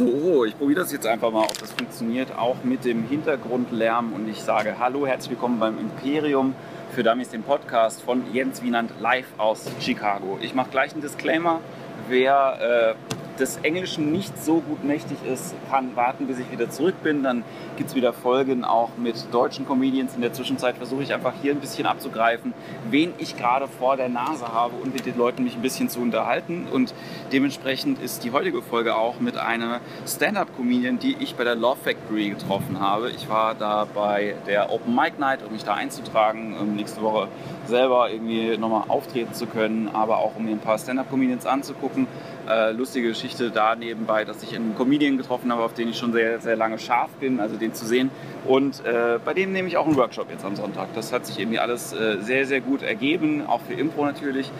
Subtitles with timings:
[0.00, 4.14] So, ich probiere das jetzt einfach mal, ob das funktioniert, auch mit dem Hintergrundlärm.
[4.14, 6.54] Und ich sage Hallo, herzlich willkommen beim Imperium
[6.94, 10.38] für Dummies, den Podcast von Jens Wienand live aus Chicago.
[10.40, 11.60] Ich mache gleich einen Disclaimer.
[12.08, 16.94] Wer äh, des Englischen nicht so gut mächtig ist, kann warten, bis ich wieder zurück
[17.02, 17.22] bin.
[17.22, 17.42] Dann
[17.76, 20.14] gibt es wieder Folgen auch mit deutschen Comedians.
[20.14, 22.52] In der Zwischenzeit versuche ich einfach hier ein bisschen abzugreifen,
[22.90, 26.00] wen ich gerade vor der Nase habe und mit den Leuten mich ein bisschen zu
[26.00, 26.66] unterhalten.
[26.70, 26.94] Und
[27.32, 32.30] dementsprechend ist die heutige Folge auch mit einer Stand-Up-Comedian, die ich bei der Love Factory
[32.30, 33.10] getroffen habe.
[33.10, 37.28] Ich war da bei der Open Mic Night, um mich da einzutragen, um nächste Woche
[37.66, 42.06] selber irgendwie nochmal auftreten zu können, aber auch um mir ein paar Stand-Up-Comedians anzugucken.
[42.50, 46.12] Äh, lustige Geschichte da nebenbei, dass ich einen Comedian getroffen habe, auf den ich schon
[46.12, 48.10] sehr, sehr lange scharf bin, also den zu sehen.
[48.44, 50.88] Und äh, bei dem nehme ich auch einen Workshop jetzt am Sonntag.
[50.96, 54.50] Das hat sich irgendwie alles äh, sehr, sehr gut ergeben, auch für Impro natürlich.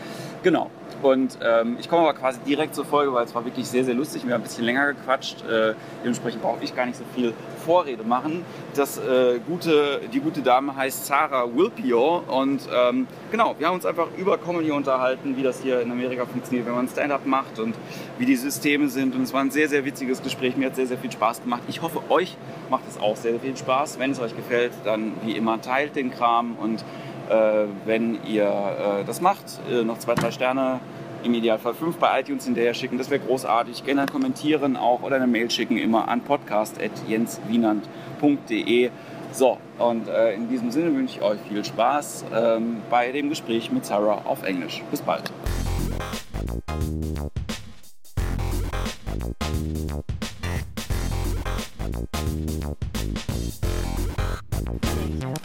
[0.44, 0.70] Genau.
[1.02, 3.94] Und ähm, ich komme aber quasi direkt zur Folge, weil es war wirklich sehr, sehr
[3.94, 4.26] lustig.
[4.26, 5.42] Wir haben ein bisschen länger gequatscht.
[5.44, 7.32] Äh, dementsprechend brauche ich gar nicht so viel
[7.64, 8.44] Vorrede machen.
[8.74, 13.86] Das, äh, gute, die gute Dame heißt Sarah Wilpio und ähm, genau, wir haben uns
[13.86, 17.74] einfach über Comedy unterhalten, wie das hier in Amerika funktioniert, wenn man Stand-up macht und
[18.18, 19.14] wie die Systeme sind.
[19.14, 20.56] Und es war ein sehr, sehr witziges Gespräch.
[20.56, 21.62] Mir hat sehr, sehr viel Spaß gemacht.
[21.68, 22.36] Ich hoffe, euch
[22.70, 23.98] macht es auch sehr, sehr viel Spaß.
[23.98, 26.84] Wenn es euch gefällt, dann wie immer teilt den Kram und
[27.30, 30.80] äh, wenn ihr äh, das macht, äh, noch zwei, drei Sterne
[31.24, 32.98] im Idealfall fünf bei iTunes hinterher schicken.
[32.98, 33.84] Das wäre großartig.
[33.84, 38.90] Gerne kommentieren auch oder eine Mail schicken immer an podcast.jenswienand.de.
[39.32, 43.70] So, und äh, in diesem Sinne wünsche ich euch viel Spaß ähm, bei dem Gespräch
[43.70, 44.82] mit Sarah auf Englisch.
[44.90, 45.30] Bis bald.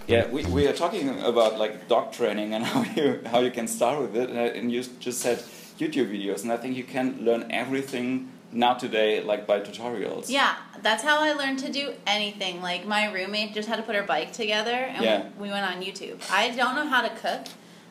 [0.08, 3.68] Yeah, we, we are talking about like dog training and how you how you can
[3.68, 5.44] start with it, and you just said
[5.80, 10.30] YouTube videos, and I think you can learn everything now today like by tutorials.
[10.30, 12.62] Yeah, that's how I learned to do anything.
[12.62, 15.28] Like my roommate just had to put her bike together, and Yeah.
[15.38, 16.18] we, we went on YouTube.
[16.32, 17.42] I don't know how to cook,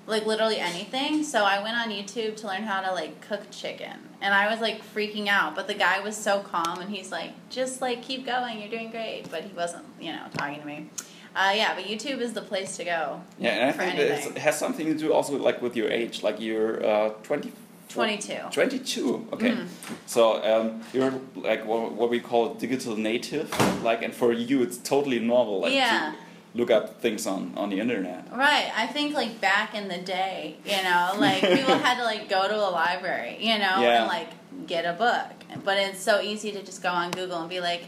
[0.06, 3.96] like literally anything, so I went on YouTube to learn how to like cook chicken,
[4.22, 5.54] and I was like freaking out.
[5.54, 8.90] But the guy was so calm, and he's like, "Just like keep going, you're doing
[8.90, 10.88] great." But he wasn't, you know, talking to me.
[11.36, 13.20] Uh, yeah, but YouTube is the place to go.
[13.40, 14.36] Yeah, and I think that it's- anything.
[14.36, 16.22] it has something to do also like with your age.
[16.22, 17.50] Like you're uh, 20,
[17.88, 18.34] 22.
[18.50, 19.28] 22.
[19.32, 19.66] Okay, Mhm.
[20.06, 23.48] so um, you're like what, what we call digital native.
[23.82, 25.60] Like, and for you, it's totally normal.
[25.60, 26.12] Like Yeah.
[26.12, 28.26] to look up things on on the internet.
[28.32, 28.70] Right.
[28.76, 32.48] I think like back in the day, you know, like people had to like go
[32.48, 33.98] to a library, you know, Yeah.
[34.00, 34.28] and like
[34.66, 35.30] get a book.
[35.64, 37.84] But it's so easy to just go on Google and be like,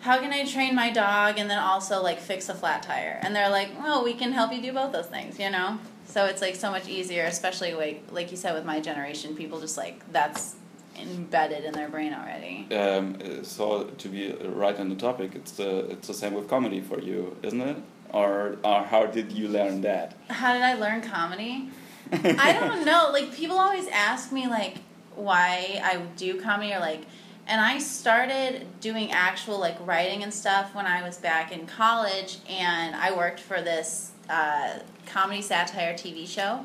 [0.00, 3.18] how can I train my dog and then also like fix a flat tire?
[3.22, 5.78] And they're like, well, we can help you do both those things, you know?
[6.10, 9.60] So it's like so much easier, especially like like you said with my generation, people
[9.60, 10.56] just like that's
[10.98, 12.66] embedded in their brain already.
[12.74, 16.80] Um, so to be right on the topic, it's the it's the same with comedy
[16.80, 17.76] for you, isn't it?
[18.12, 20.16] Or or how did you learn that?
[20.28, 21.70] How did I learn comedy?
[22.12, 23.10] I don't know.
[23.12, 24.78] Like people always ask me like
[25.14, 27.04] why I do comedy or like
[27.46, 32.38] and I started doing actual like writing and stuff when I was back in college
[32.48, 36.64] and I worked for this uh, comedy satire TV show.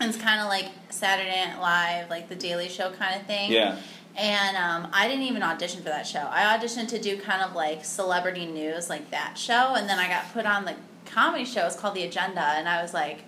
[0.00, 3.52] And it's kind of like Saturday Night Live, like the Daily Show kind of thing.
[3.52, 3.78] Yeah.
[4.16, 6.26] And um, I didn't even audition for that show.
[6.30, 9.74] I auditioned to do kind of like celebrity news, like that show.
[9.74, 10.74] And then I got put on the
[11.04, 11.66] comedy show.
[11.66, 12.40] It's called The Agenda.
[12.40, 13.24] And I was like,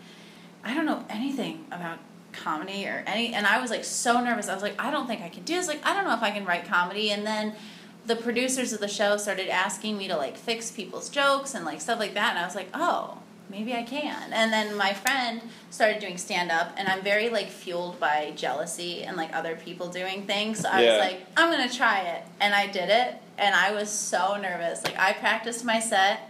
[0.65, 1.99] I don't know anything about
[2.33, 3.35] comedy or any.
[3.35, 4.49] And I was like so nervous.
[4.49, 5.69] I was like, I don't think I can do this.
[5.69, 7.11] Like, I don't know if I can write comedy.
[7.11, 7.55] And then
[8.07, 11.81] the producers of the show started asking me to like fix people's jokes and like
[11.81, 12.31] stuff like that.
[12.31, 13.19] And I was like, oh,
[13.49, 14.33] maybe I can.
[14.33, 19.05] And then my friend started doing stand up, and I'm very like fueled by jealousy
[19.05, 20.61] and like other people doing things.
[20.61, 20.91] So I Yeah.
[20.91, 24.85] was like, I'm gonna try it, and I did it, and I was so nervous.
[24.85, 26.21] Like I practiced my set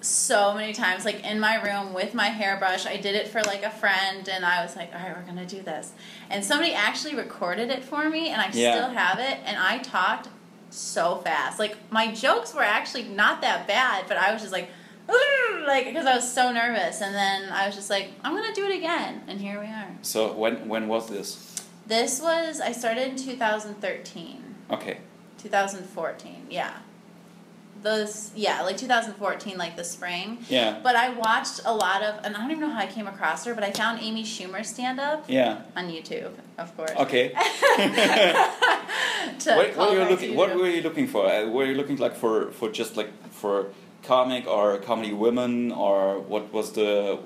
[0.00, 2.86] so many times, like in my room with my hairbrush.
[2.86, 5.46] I did it for like a friend, and I was like, all right, we're gonna
[5.46, 5.92] do this.
[6.30, 8.74] And somebody actually recorded it for me, and I Yeah.
[8.74, 9.38] still have it.
[9.44, 10.28] And I talked
[10.70, 11.58] so fast.
[11.58, 14.70] Like my jokes were actually not that bad, but I was just like,
[15.66, 17.00] like because I was so nervous.
[17.00, 19.88] And then I was just like, I'm gonna do it again, and here we are.
[20.02, 21.62] So when when was this?
[21.86, 24.98] This was I started in 2013, Okay.
[25.38, 26.78] 2014, yeah.
[27.82, 30.38] Those yeah, like 2014, like the spring.
[30.48, 30.78] Yeah.
[30.84, 33.44] But I watched a lot of, and I don't even know how I came across
[33.44, 35.62] her, but I found Amy Schumer stand up Yeah.
[35.74, 36.92] on YouTube, of course.
[36.96, 37.32] Okay.
[39.44, 40.36] What, what were you looking?
[40.36, 41.26] What were you looking for?
[41.26, 43.66] Uh, were you looking like for for just like for
[44.02, 47.18] comic or comedy women or what was the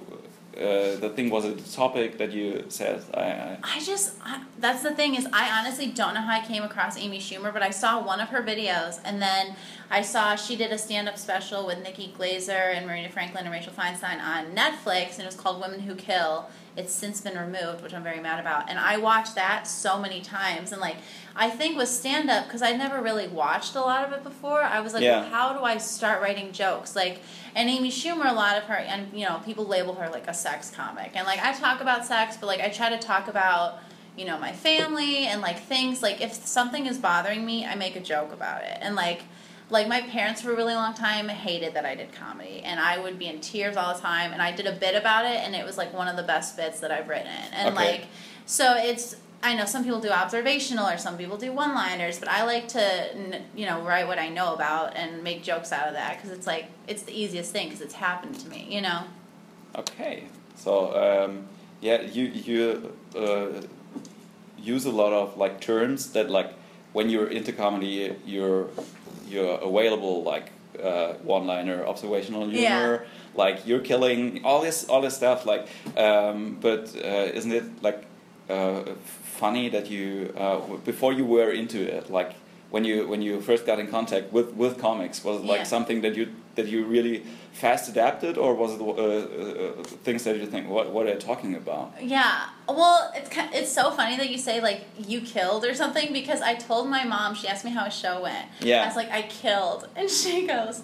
[0.56, 3.04] uh, the thing was a topic that you said?
[3.12, 6.44] I, I I just I, that's the thing is I honestly don't know how I
[6.46, 9.54] came across Amy Schumer, but I saw one of her videos, and then
[9.90, 13.72] I saw she did a stand-up special with Nikki Glazer and Marina Franklin and Rachel
[13.74, 16.48] Feinstein on Netflix, and it was called Women Who Kill.
[16.76, 20.20] It's since been removed, which I'm very mad about, and I watched that so many
[20.20, 20.96] times, and like
[21.34, 24.80] I think with stand-up because I never really watched a lot of it before, I
[24.80, 25.20] was like, Yeah.
[25.20, 26.94] well, how do I start writing jokes?
[26.96, 27.20] Like?
[27.54, 30.34] And Amy Schumer, a lot of her, and you know, people label her like a
[30.34, 33.78] sex comic, and like I talk about sex, but like I try to talk about
[34.16, 36.02] you know my family and like things.
[36.02, 39.22] Like if something is bothering me, I make a joke about it, and like
[39.68, 42.98] like my parents for a really long time hated that I did comedy, and I
[42.98, 45.54] would be in tears all the time, and I did a bit about it, and
[45.54, 47.74] it was like one of the best bits that I've written, and Okay.
[47.74, 48.06] like
[48.46, 49.16] so it's.
[49.42, 53.38] I know some people do observational or some people do one-liners, but I like to,
[53.54, 56.46] you know, write what I know about and make jokes out of that because it's
[56.46, 59.02] like it's the easiest thing because it's happened to me, you know.
[59.76, 60.24] Okay,
[60.56, 61.46] so um,
[61.80, 63.60] yeah, you you uh,
[64.58, 66.52] use a lot of like terms that like
[66.92, 68.68] when you're into comedy, you're
[69.28, 70.50] you're available like
[70.82, 72.98] uh, one-liner, observational humor, Yeah.
[73.34, 75.46] like you're killing all this all this stuff.
[75.46, 75.66] Like,
[75.96, 78.04] um, but uh, isn't it like
[78.50, 78.82] uh,
[79.40, 82.32] funny that you uh, before you were into it, like
[82.70, 85.64] when you when you first got in contact with with comics, was it like Yeah.
[85.64, 86.26] something that you
[86.56, 87.22] that you really
[87.52, 91.18] fast adapted, or was it uh, uh, things that you think what what are they
[91.18, 91.92] talking about?
[92.02, 92.46] Yeah.
[92.68, 94.80] Well, it's it's so funny that you say like
[95.12, 97.34] you killed or something because I told my mom.
[97.34, 98.46] She asked me how a show went.
[98.60, 98.82] Yeah.
[98.82, 100.82] I was like, I killed, and she goes,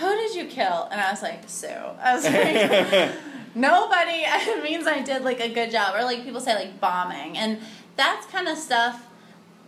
[0.00, 1.68] "Who did you kill?" And I was like, Sue.
[1.68, 3.10] I was like,
[3.54, 4.22] nobody.
[4.58, 7.58] It means I did like a good job, or like people say like bombing, and
[7.96, 9.04] that's kind of stuff.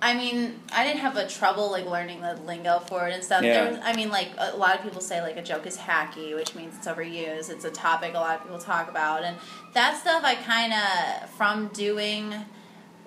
[0.03, 3.43] I mean, I didn't have a trouble like learning the lingo for it and stuff.
[3.43, 3.71] Yeah.
[3.71, 6.55] Was, I mean, like a lot of people say like a joke is hacky, which
[6.55, 7.51] means it's overused.
[7.51, 9.37] It's a topic a lot of people talk about, and
[9.75, 12.35] that stuff I kind of from doing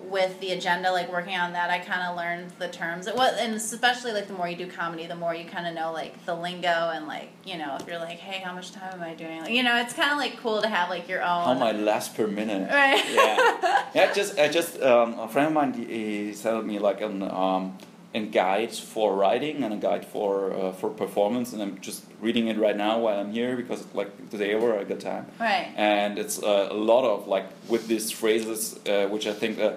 [0.09, 3.07] with the agenda, like working on that, I kind of learned the terms.
[3.07, 5.73] It was, and especially like the more you do comedy, the more you kind of
[5.73, 8.93] know like the lingo and like you know if you're like, hey, how much time
[8.93, 9.41] am I doing?
[9.41, 11.45] Like, you know, it's kind of like cool to have like your own.
[11.45, 12.69] How my last per minute?
[12.71, 13.03] Right.
[13.13, 14.13] yeah, yeah.
[14.13, 17.77] Just, I just um, a friend of mine he, sent me like an um,
[18.13, 22.47] a guide for writing and a guide for uh, for performance, and I'm just reading
[22.47, 25.25] it right now while I'm here because like today over I got time.
[25.39, 25.73] Right.
[25.75, 29.73] and it's uh, a lot of like with these phrases uh, which i think uh,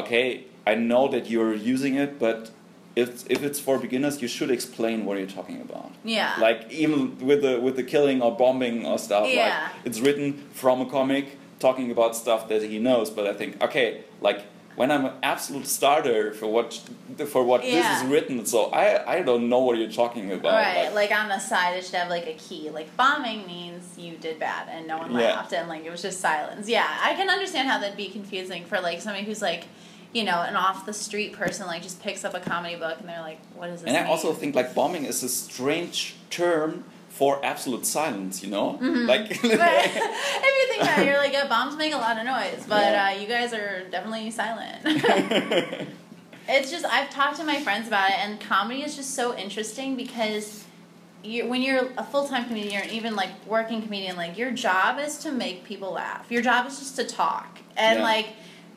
[0.00, 2.50] okay i know that you're using it but
[2.96, 6.34] if, if it's for beginners you should explain what you're talking about Yeah.
[6.46, 9.44] like even with the with the killing or bombing or stuff Yeah.
[9.44, 11.26] like it's written from a comic
[11.66, 13.88] talking about stuff that he knows but i think okay
[14.20, 14.40] like
[14.76, 16.68] when i'm an absolute starter for what
[17.34, 18.84] for what this is written so i
[19.14, 22.10] i don't know what you're talking about Right, like on the side, it should have
[22.16, 22.70] like a key.
[22.78, 25.18] Like bombing means you did bad and no one Yeah.
[25.34, 26.68] laughed and like it was just silence.
[26.68, 29.64] Yeah, I can understand how that'd be confusing for like somebody who's like,
[30.12, 33.08] you know, an off the street person like just picks up a comedy book and
[33.08, 34.10] they're like, "What is this And I mean?
[34.10, 38.78] also think like bombing is a strange term for absolute silence, you know?
[38.80, 39.06] Mhm.
[39.06, 42.64] Like if you think about it, you're like, yeah, bombs make a lot of noise,
[42.68, 43.06] but Yeah.
[43.16, 44.78] uh, you guys are definitely silent.
[46.50, 49.96] It's just I've talked to my friends about it, and comedy is just so interesting
[49.96, 50.64] because
[51.22, 54.98] you when you're a full time comedian, or even like working comedian, like your job
[54.98, 56.24] is to make people laugh.
[56.30, 58.02] Your job is just to talk, and Yeah.
[58.02, 58.28] like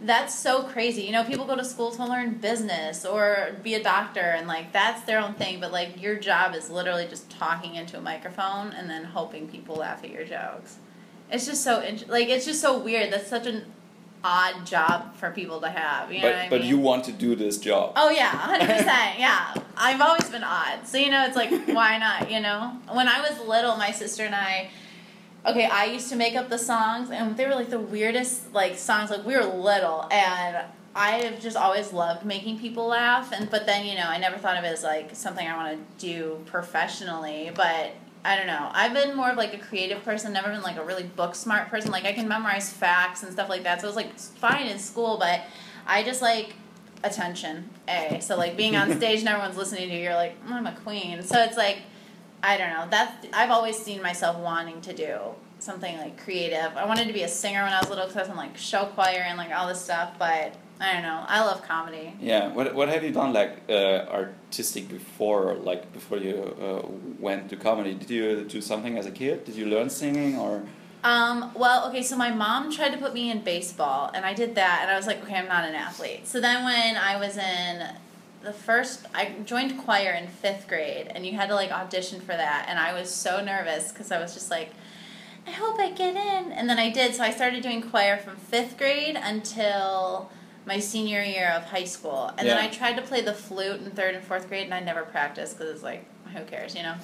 [0.03, 1.03] that's so crazy.
[1.03, 4.71] You know, people go to school to learn business or be a doctor, and like
[4.73, 5.59] that's their own thing.
[5.59, 9.75] But like your job is literally just talking into a microphone and then hoping people
[9.75, 10.77] laugh at your jokes.
[11.29, 13.13] It's just so int- like it's just so weird.
[13.13, 13.65] That's such an
[14.23, 16.11] odd job for people to have.
[16.11, 16.69] You know but but mean?
[16.69, 17.93] you want to do this job.
[17.95, 19.19] Oh yeah, hundred percent.
[19.19, 22.31] Yeah, I've always been odd, so you know it's like why not?
[22.31, 24.71] You know, when I was little, my sister and I.
[25.43, 28.77] Okay, I used to make up the songs, and they were like the weirdest like
[28.77, 29.09] songs.
[29.09, 33.31] Like we were little, and I have just always loved making people laugh.
[33.31, 35.77] And but then you know, I never thought of it as like something I want
[35.77, 37.51] to do professionally.
[37.55, 37.93] But
[38.23, 38.69] I don't know.
[38.71, 40.31] I've been more of like a creative person.
[40.31, 41.91] Never been like a really book smart person.
[41.91, 43.81] Like I can memorize facts and stuff like that.
[43.81, 45.41] So it was like fine in school, but
[45.87, 46.53] I just like
[47.03, 47.67] attention.
[47.87, 48.19] A.
[48.21, 50.73] So like being on stage and everyone's listening to you, you're like, "Mm, I'm a
[50.73, 51.23] queen.
[51.23, 51.79] So it's like,
[52.43, 52.87] I don't know.
[52.89, 55.17] That's I've always seen myself wanting to do
[55.59, 56.75] something like creative.
[56.75, 58.57] I wanted to be a singer when I was little because I was in like
[58.57, 60.13] show choir and like all this stuff.
[60.17, 61.23] But I don't know.
[61.27, 62.13] I love comedy.
[62.19, 62.51] Yeah.
[62.51, 66.87] What what have you done like uh, artistic before like before you uh,
[67.19, 67.93] went to comedy?
[67.93, 69.45] Did you do something as a kid?
[69.45, 70.63] Did you learn singing or?
[71.03, 74.53] Um, well, okay, so my mom tried to put me in baseball, and I did
[74.53, 76.27] that, and I was like, okay, I'm not an athlete.
[76.27, 77.87] So then when I was in
[78.43, 82.33] the first, I joined choir in fifth grade, and you had to like audition for
[82.33, 84.71] that, and I was so nervous because I was just like,
[85.47, 86.51] I hope I get in.
[86.51, 87.15] And then I did.
[87.15, 90.29] So I started doing choir from fifth grade until
[90.65, 92.31] my senior year of high school.
[92.37, 94.79] And then I tried to play the flute in third and fourth grade, and I
[94.79, 96.05] never practiced because it's like,
[96.35, 96.95] who cares, you know?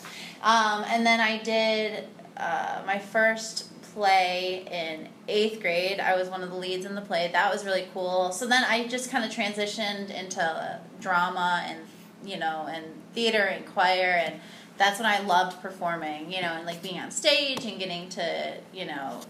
[0.44, 6.00] Um, and then I did uh, my first play in eighth grade.
[6.00, 7.32] I was one of the leads in the play.
[7.34, 8.32] That was really cool.
[8.32, 11.80] So then I just kind of transitioned into uh, drama and,
[12.24, 14.40] you know, and theater and choir and
[14.78, 18.58] that's when I loved performing, you know, and like being on stage and getting to,
[18.72, 19.22] you know,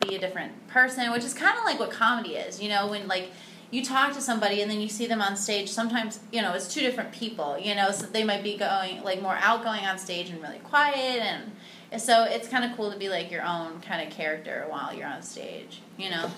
[0.00, 3.08] be a different person, which is kind of like what comedy is, you know, when
[3.08, 3.32] like
[3.72, 6.72] you talk to somebody and then you see them on stage, sometimes, you know, it's
[6.72, 10.30] two different people, you know, so they might be going like more outgoing on stage
[10.30, 11.52] and really quiet and and
[11.98, 15.06] so it's kind of cool to be like your own kind of character while you're
[15.06, 16.30] on stage, you know.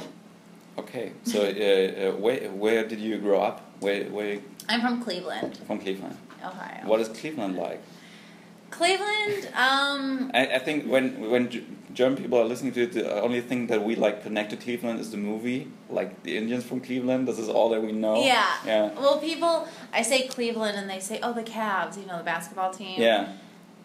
[0.79, 3.61] Okay, so uh, uh, where where did you grow up?
[3.81, 6.17] Where where I'm from Cleveland, from Cleveland?
[6.45, 6.87] Ohio.
[6.87, 7.83] What is Cleveland like?
[8.71, 11.49] Cleveland, um, I, I think when when
[11.95, 14.99] German people are listening to it, the only thing that we like connect to Cleveland
[14.99, 17.29] is the movie, like the Indians from Cleveland.
[17.29, 18.25] This is all that we know.
[18.25, 18.53] Yeah.
[18.67, 18.91] Yeah.
[18.99, 22.73] Well, people, I say Cleveland and they say, oh, the Cavs, you know, the basketball
[22.73, 23.01] team.
[23.01, 23.29] Yeah.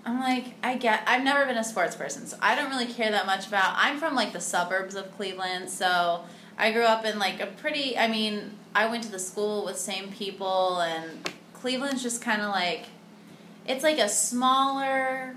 [0.06, 3.12] I'm like, I get, I've never been a sports person, so I don't really care
[3.12, 3.74] that much about.
[3.78, 6.22] I'm from like the suburbs of Cleveland, so
[6.58, 7.98] I grew up in like a pretty.
[7.98, 12.50] I mean, I went to the school with same people, and Cleveland's just kind of
[12.50, 12.86] like,
[13.68, 15.36] it's like a smaller,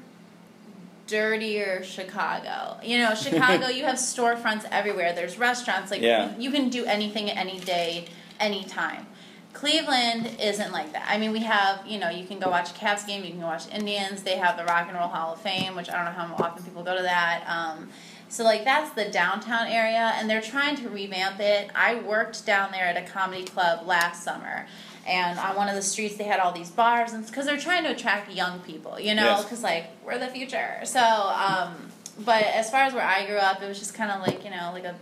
[1.07, 2.78] dirtier Chicago.
[2.83, 5.12] You know, Chicago, you have storefronts everywhere.
[5.12, 5.90] There's restaurants.
[5.90, 6.37] Like Yeah.
[6.38, 8.07] you can do anything any day,
[8.40, 9.07] anytime.
[9.52, 11.06] Cleveland isn't like that.
[11.09, 13.40] I mean, we have, you know, you can go watch a Cavs game, you can
[13.40, 14.23] go watch Indians.
[14.23, 16.62] They have the Rock and Roll Hall of Fame, which I don't know how often
[16.64, 17.44] people go to that.
[17.47, 17.90] Um,
[18.28, 21.71] so, like, that's the downtown area, and they're trying to revamp it.
[21.75, 24.66] I worked down there at a comedy club last summer,
[25.06, 27.85] and on one of the streets, they had all these bars, and because they're trying
[27.85, 29.42] to attract young people, you know, Yes.
[29.44, 30.80] because, like, we're the future.
[30.85, 31.75] So, um,
[32.21, 34.50] but as far as where I grew up, it was just kind of like, you
[34.50, 34.94] know, like a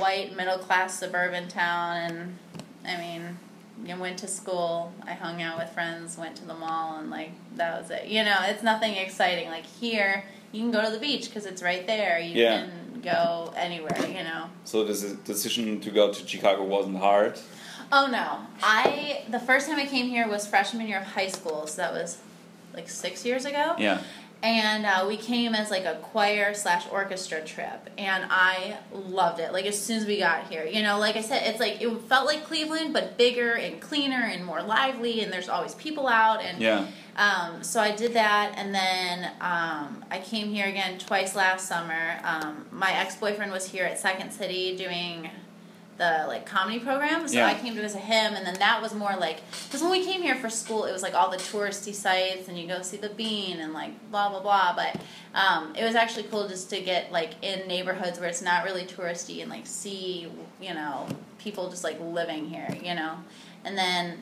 [0.00, 2.38] white middle class suburban town and
[2.84, 3.38] I mean
[3.88, 7.30] I went to school, I hung out with friends, went to the mall and like
[7.56, 8.06] that was it.
[8.06, 11.62] You know, it's nothing exciting like here you can go to the beach because it's
[11.62, 12.18] right there.
[12.18, 12.60] You Yeah.
[12.66, 14.50] can go anywhere, you know.
[14.64, 17.38] So the decision to go to Chicago wasn't hard.
[17.90, 18.38] Oh no.
[18.62, 21.92] I the first time I came here was freshman year of high school, so that
[21.92, 22.18] was
[22.74, 23.74] like 6 years ago.
[23.78, 24.00] Yeah.
[24.42, 29.52] And uh, we came as like a choir slash orchestra trip and i loved it
[29.52, 31.88] like as soon as we got here you know like i said it's like it
[32.08, 36.42] felt like cleveland but bigger and cleaner and more lively and there's always people out
[36.42, 36.86] and Yeah.
[37.16, 42.18] um, so i did that and then um, i came here again twice last summer
[42.24, 45.30] um, my ex-boyfriend was here at second city doing
[46.02, 47.28] the like comedy program.
[47.28, 47.46] So Yeah.
[47.46, 50.20] i came to visit him and then that was more like because when we came
[50.22, 53.10] here for school it was like all the touristy sites and you go see the
[53.10, 54.74] bean and like blah blah blah.
[54.74, 55.00] But
[55.34, 58.84] um, it was actually cool just to get like in neighborhoods where it's not really
[58.84, 60.28] touristy and like see
[60.60, 61.06] you know
[61.38, 63.14] people just like living here you know?
[63.64, 64.18] And then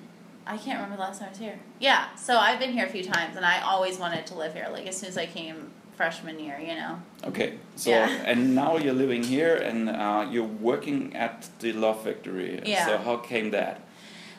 [0.47, 1.59] i can't remember the last time i was here.
[1.79, 4.69] Yeah so i've been here a few times and i always wanted to live here.
[4.71, 5.71] Like as soon as i came
[6.01, 7.59] freshman year you know Okay.
[7.77, 8.09] So Yeah.
[8.31, 12.63] and now you're living here and uh, you're working at the Laugh Factory.
[12.65, 12.87] Yeah.
[12.87, 13.77] So how came that?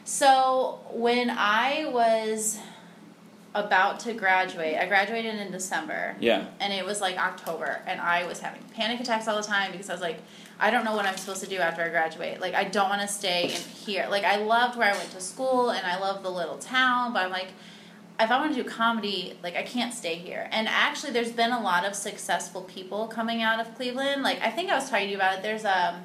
[0.03, 2.57] So when I was
[3.53, 6.15] about to graduate, I graduated in December.
[6.19, 6.47] Yeah.
[6.59, 9.89] And it was like October, and I was having panic attacks all the time because
[9.89, 10.19] I was like,
[10.59, 12.39] I don't know what I'm supposed to do after I graduate.
[12.39, 14.07] Like, I don't want to stay in here.
[14.09, 17.25] Like, I loved where I went to school, and I love the little town, but
[17.25, 17.49] I'm like,
[18.23, 20.47] if I want to do comedy, like, I can't stay here.
[20.51, 24.23] And actually, there's been a lot of successful people coming out of Cleveland.
[24.23, 25.43] Like, I think I was talking to you about it.
[25.43, 26.01] There's a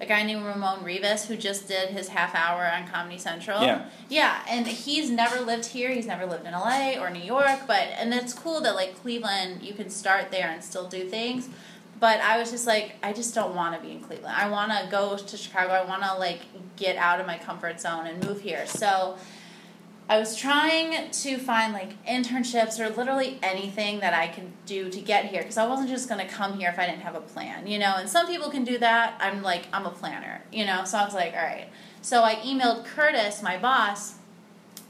[0.00, 3.60] a guy named Ramon Rivas who just did his half hour on Comedy Central.
[3.60, 3.84] Yeah.
[4.08, 5.90] Yeah, and he's never lived here.
[5.90, 9.62] He's never lived in LA or New York, but and it's cool that like Cleveland,
[9.62, 11.48] you can start there and still do things.
[12.00, 14.34] But I was just like, I just don't want to be in Cleveland.
[14.34, 15.74] I want to go to Chicago.
[15.74, 16.40] I want to like
[16.76, 18.66] get out of my comfort zone and move here.
[18.66, 19.18] So
[20.10, 25.00] I was trying to find like internships or literally anything that I can do to
[25.00, 27.20] get here because I wasn't just going to come here if I didn't have a
[27.20, 27.94] plan, you know.
[27.96, 29.14] And some people can do that.
[29.20, 30.82] I'm like, I'm a planner, you know.
[30.84, 31.68] So I was like, all right.
[32.02, 34.16] So I emailed Curtis, my boss.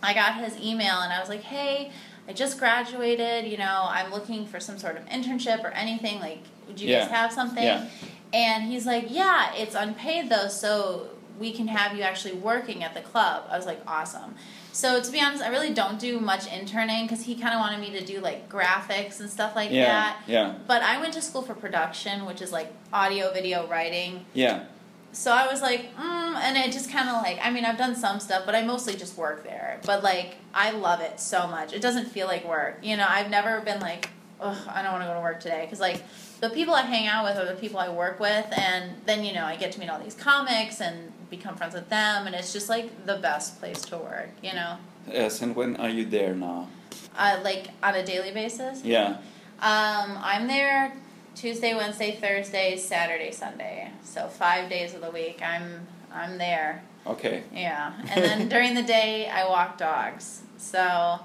[0.03, 1.93] I got his email and I was like, hey,
[2.27, 6.19] I just graduated, you know, I'm looking for some sort of internship or anything.
[6.19, 7.01] Like, would you Yeah.
[7.01, 7.63] guys have something?
[7.63, 7.87] Yeah.
[8.33, 12.95] And he's like, yeah, it's unpaid though, so we can have you actually working at
[12.95, 13.45] the club.
[13.51, 14.37] I was like, awesome.
[14.73, 17.81] So to be honest, I really don't do much interning because he kind of wanted
[17.81, 19.85] me to do like graphics and stuff like Yeah.
[19.87, 20.17] that.
[20.27, 20.55] Yeah.
[20.67, 24.25] But I went to school for production, which is like audio, video, writing.
[24.33, 24.65] Yeah.
[25.13, 27.97] So I was like, mm, and it just kind of like, I mean, I've done
[27.97, 29.81] some stuff, but I mostly just work there.
[29.85, 31.73] But like, I love it so much.
[31.73, 32.79] It doesn't feel like work.
[32.83, 34.11] You know, I've never been like
[34.41, 36.03] ugh, I don't want to go to work today because like
[36.41, 39.35] the people I hang out with are the people I work with, and then you
[39.35, 42.53] know I get to meet all these comics and become friends with them, and it's
[42.53, 44.77] just like the best place to work, you know.
[45.09, 46.69] Yes, and when are you there now?
[47.17, 48.85] Uh, like on a daily basis.
[48.85, 49.19] Yeah.
[49.61, 50.93] Um, I'm there
[51.35, 53.91] Tuesday, Wednesday, Thursday, Saturday, Sunday.
[54.05, 55.41] So five days of the week.
[55.43, 56.83] I'm I'm there.
[57.07, 57.45] Okay.
[57.53, 60.43] Yeah, and then during the day I walk dogs.
[60.59, 61.21] So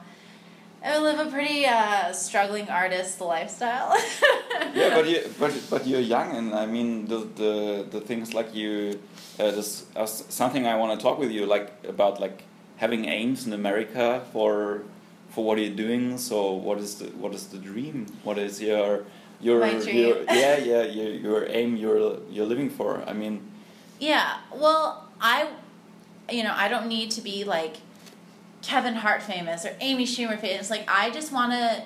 [0.83, 3.97] I live a pretty uh, struggling artist lifestyle.
[4.73, 8.53] yeah, but you but but you're young, and I mean the the the things like
[8.53, 8.99] you.
[9.39, 12.43] Uh, this uh, something I want to talk with you like about like
[12.77, 14.83] having aims in America for
[15.29, 16.17] for what are you're doing.
[16.17, 18.05] So what is the what is the dream?
[18.23, 19.05] What is your
[19.41, 23.03] your, your yeah yeah your your aim you're you're living for?
[23.05, 23.51] I mean.
[23.99, 24.37] Yeah.
[24.53, 25.49] Well, I,
[26.29, 27.77] you know, I don't need to be like
[28.61, 30.69] Kevin Hart famous or Amy Schumer famous.
[30.69, 31.83] Like, I just want to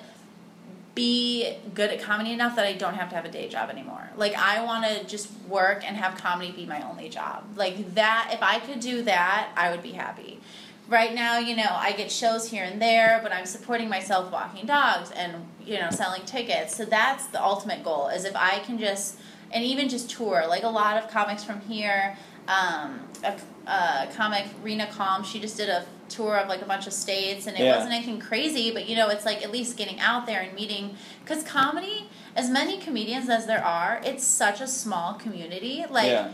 [0.94, 4.10] be good at comedy enough that I don't have to have a day job anymore.
[4.16, 7.44] Like, I want to just work and have comedy be my only job.
[7.56, 10.40] Like, that, if I could do that, I would be happy.
[10.88, 14.66] Right now, you know, I get shows here and there, but I'm supporting myself walking
[14.66, 16.74] dogs and, you know, selling tickets.
[16.74, 19.20] So that's the ultimate goal is if I can just,
[19.52, 20.44] and even just tour.
[20.48, 22.16] Like a lot of comics from here,
[22.48, 23.34] um, a,
[23.70, 27.46] a comic, Rena Calm, she just did a tour of like a bunch of states
[27.46, 27.76] and it Yeah.
[27.76, 30.96] wasn't anything crazy, but you know, it's like at least getting out there and meeting,
[31.24, 35.84] because comedy, as many comedians as there are, it's such a small community.
[35.88, 36.32] Like, yeah.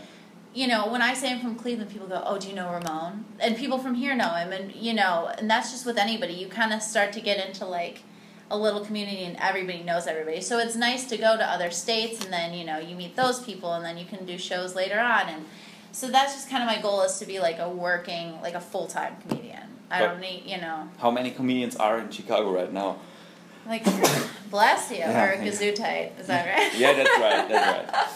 [0.54, 3.26] you know, when I say I'm from Cleveland, people go, "Oh, do you know Ramon?"
[3.40, 6.32] And people from here know him, and you know, and that's just with anybody.
[6.32, 8.02] You kind of start to get into like
[8.50, 10.40] a little community, and everybody knows everybody.
[10.40, 13.40] So it's nice to go to other states, and then you know, you meet those
[13.42, 15.44] people, and then you can do shows later on, and
[15.96, 18.60] so that's just kind of my goal is to be like a working, like a
[18.60, 19.62] full time comedian.
[19.90, 22.98] I But- don't need, you know, How many comedians are in Chicago right now?
[23.66, 23.82] like
[24.50, 25.44] bless you Yeah, or yeah.
[25.50, 26.20] Gesundheit.
[26.20, 26.72] Is that right?
[26.78, 27.48] Yeah, that's right.
[27.48, 28.06] That's right.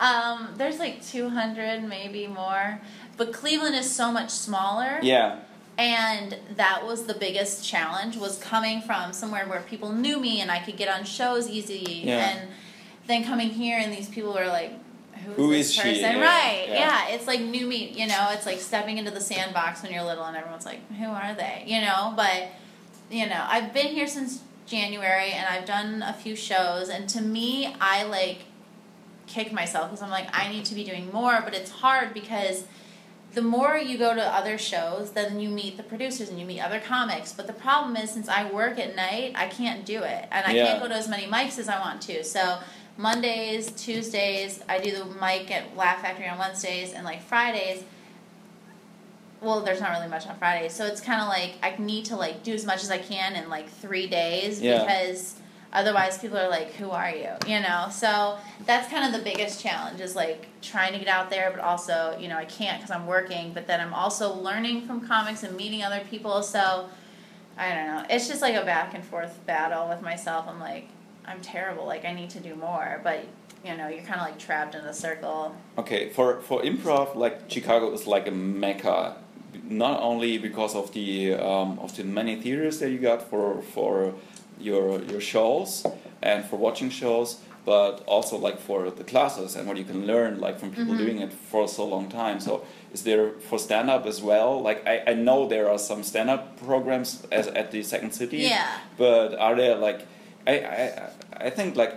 [0.00, 2.80] Um, there's like 200, maybe more.
[3.18, 4.98] But Cleveland is so much smaller.
[5.02, 5.40] Yeah.
[5.76, 10.50] And that was the biggest challenge was coming from somewhere where people knew me and
[10.50, 12.00] I could get on shows easy.
[12.04, 12.30] Yeah.
[12.30, 12.48] And
[13.08, 14.72] then coming here and these people were like,
[15.24, 16.00] who is Who this is she?
[16.00, 16.66] Yeah, Right.
[16.68, 16.74] yeah.
[17.08, 17.14] Yeah.
[17.14, 20.24] It's like new meat, you know, it's like stepping into the sandbox when you're little
[20.24, 21.64] and everyone's like, who are they?
[21.66, 22.48] You know, but
[23.10, 27.20] you know, I've been here since January and I've done a few shows and to
[27.20, 28.40] me I like
[29.26, 32.64] kick myself because I'm like I need to be doing more, but it's hard because
[33.32, 36.60] the more you go to other shows, then you meet the producers and you meet
[36.60, 37.32] other comics.
[37.32, 40.50] But the problem is, since I work at night, I can't do it, and I
[40.50, 40.66] Yeah.
[40.66, 42.24] can't go to as many mics as I want to.
[42.24, 42.58] So
[43.00, 47.82] Mondays, Tuesdays, I do the mic at Laugh Factory on Wednesdays, and like Fridays.
[49.40, 52.16] Well, there's not really much on Fridays, so it's kind of like I need to
[52.16, 54.80] like do as much as I can in like three days Yeah.
[54.80, 55.36] because
[55.72, 57.86] otherwise people are like, "Who are you?" You know.
[57.90, 58.36] So
[58.66, 62.18] that's kind of the biggest challenge is like trying to get out there, but also
[62.20, 63.54] you know I can't because I'm working.
[63.54, 66.42] But then I'm also learning from comics and meeting other people.
[66.42, 66.90] So
[67.56, 68.04] I don't know.
[68.10, 70.44] It's just like a back and forth battle with myself.
[70.46, 70.88] I'm like,
[71.30, 71.86] I'm terrible.
[71.86, 73.24] Like I need to do more, but
[73.64, 75.54] you know, you're kind of like trapped in a circle.
[75.78, 79.16] Okay, for for improv, like Chicago is like a mecca,
[79.64, 84.14] not only because of the um, of the many theaters that you got for for
[84.58, 85.86] your your shows
[86.22, 90.40] and for watching shows, but also like for the classes and what you can learn
[90.40, 90.98] like from people Mhm.
[90.98, 92.40] doing it for so long time.
[92.40, 94.60] So is there for stand up as well?
[94.68, 98.38] Like I, I know there are some stand up programs as at the Second City.
[98.38, 98.66] Yeah.
[98.98, 100.00] But are there like
[100.50, 101.94] I I I think like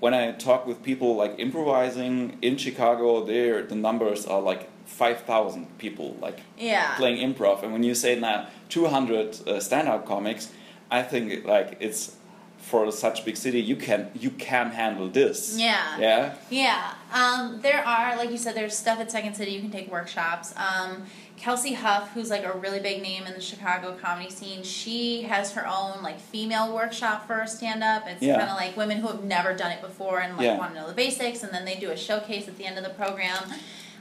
[0.00, 5.18] when I talk with people like improvising in Chicago, there the numbers are like five
[5.20, 6.96] thousand people like Yeah.
[6.96, 10.48] playing improv, and when you say now two hundred uh, stand-up comics,
[10.90, 12.16] I think like it's
[12.62, 15.58] for such a big city you can you can handle this.
[15.58, 15.98] Yeah.
[15.98, 16.34] Yeah.
[16.48, 19.50] Yeah, um, there are, like you said, there's stuff at Second City.
[19.50, 20.54] You can take workshops.
[20.56, 21.04] Um,
[21.36, 25.52] Kelsey Huff, who's like a really big name in the Chicago comedy scene, she has
[25.52, 28.04] her own like female workshop for stand up.
[28.06, 28.38] It's Yeah.
[28.38, 30.56] kind of like women who have never done it before and like Yeah.
[30.58, 32.84] want to know the basics, and then they do a showcase at the end of
[32.84, 33.42] the program.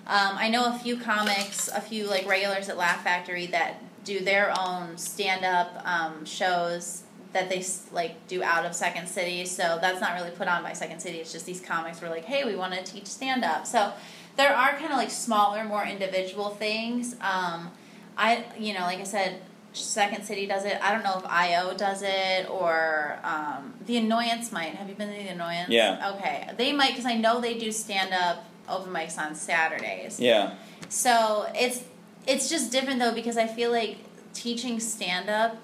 [0.08, 4.20] Um, I know a few comics, a few like regulars at Laugh Factory that do
[4.20, 9.46] their own stand up um, shows that they like do out of Second City.
[9.46, 11.20] So that's not really put on by Second City.
[11.20, 13.66] It's just these comics were like, hey, we want to teach stand up.
[13.66, 13.94] So
[14.38, 17.14] there are kind of like smaller, more individual things.
[17.22, 17.72] Um,
[18.18, 19.42] I, you know, like I said,
[19.74, 20.78] Second City does it.
[20.82, 24.76] I don't know if IO does it or um, The Annoyance might.
[24.76, 25.70] Have you been to The Annoyance?
[25.70, 26.14] Yeah.
[26.16, 26.50] Okay.
[26.58, 30.20] They might, because I know they do stand up open mics on Saturdays.
[30.20, 30.56] Yeah.
[30.90, 31.84] So it's
[32.28, 33.98] it's just different though because I feel like
[34.34, 35.58] teaching stand up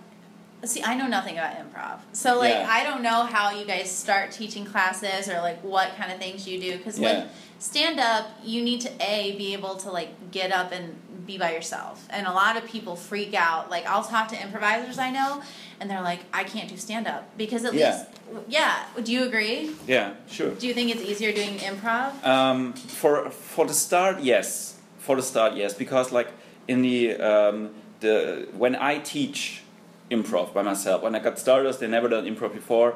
[0.66, 2.00] See, I know nothing about improv.
[2.14, 2.68] So, like, Yeah.
[2.70, 6.48] I don't know how you guys start teaching classes or, like, what kind of things
[6.48, 6.78] you do.
[6.78, 7.20] Because Yeah.
[7.20, 10.96] with stand up, you need to, A, be able to, like, get up and
[11.28, 12.06] be by yourself.
[12.10, 13.70] And a lot of people freak out.
[13.70, 15.42] Like, I'll talk to improvisers I know,
[15.80, 17.38] and they're like, I can't do stand up.
[17.38, 17.92] Because at Yeah.
[17.92, 18.06] least,
[18.48, 18.76] yeah.
[19.04, 19.72] Do you agree?
[19.86, 20.52] Yeah, sure.
[20.52, 22.26] Do you think it's easier doing improv?
[22.26, 24.76] Um, for for the start, yes.
[25.00, 26.30] For the start, yes, because like
[26.68, 29.62] in the um, the when I teach
[30.10, 32.96] improv by myself, when I got starters, they never done improv before.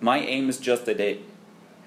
[0.00, 1.20] My aim is just that they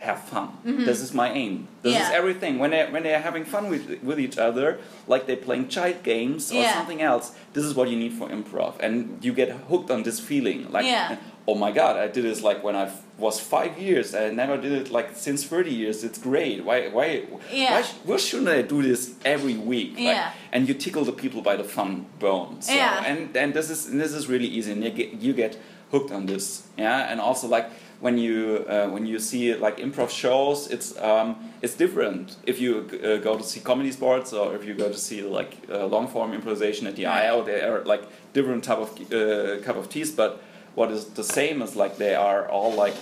[0.09, 0.47] have fun.
[0.89, 1.67] This is my aim.
[1.81, 2.19] This is Mm-hmm.
[2.21, 2.53] Everything.
[2.61, 4.67] When they when they are having fun with with each other,
[5.13, 6.73] like they're playing child games or Yeah.
[6.77, 7.25] something else.
[7.55, 8.93] This is what you need for improv, and
[9.25, 10.59] you get hooked on this feeling.
[10.75, 11.17] Like, Yeah.
[11.49, 12.85] oh my god, I did this like when I
[13.25, 14.13] was five years.
[14.13, 16.03] I never did it like since thirty years.
[16.07, 16.57] It's great.
[16.67, 17.07] Why why
[17.51, 17.71] Yeah.
[17.73, 19.01] why, sh- why shouldn't I do this
[19.35, 19.91] every week?
[19.95, 20.31] Like, Yeah.
[20.53, 22.51] And you tickle the people by the fun bone.
[22.61, 23.09] So, Yeah.
[23.09, 25.53] And and this is this is really easy, and you get you get
[25.91, 26.45] hooked on this.
[26.77, 27.11] Yeah.
[27.11, 27.67] And also like
[28.03, 31.27] when you uh, when you see like improv shows, it's um,
[31.63, 34.99] it's different if you uh, go to see comedy sports or if you go to
[35.07, 37.05] see like uh, long form improvisation at the.
[37.05, 37.35] IO.
[37.49, 40.31] They are like different type of uh, cup of teas, but
[40.75, 42.95] what is the same is like they are all like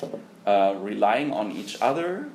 [0.46, 2.30] uh, relying on each other.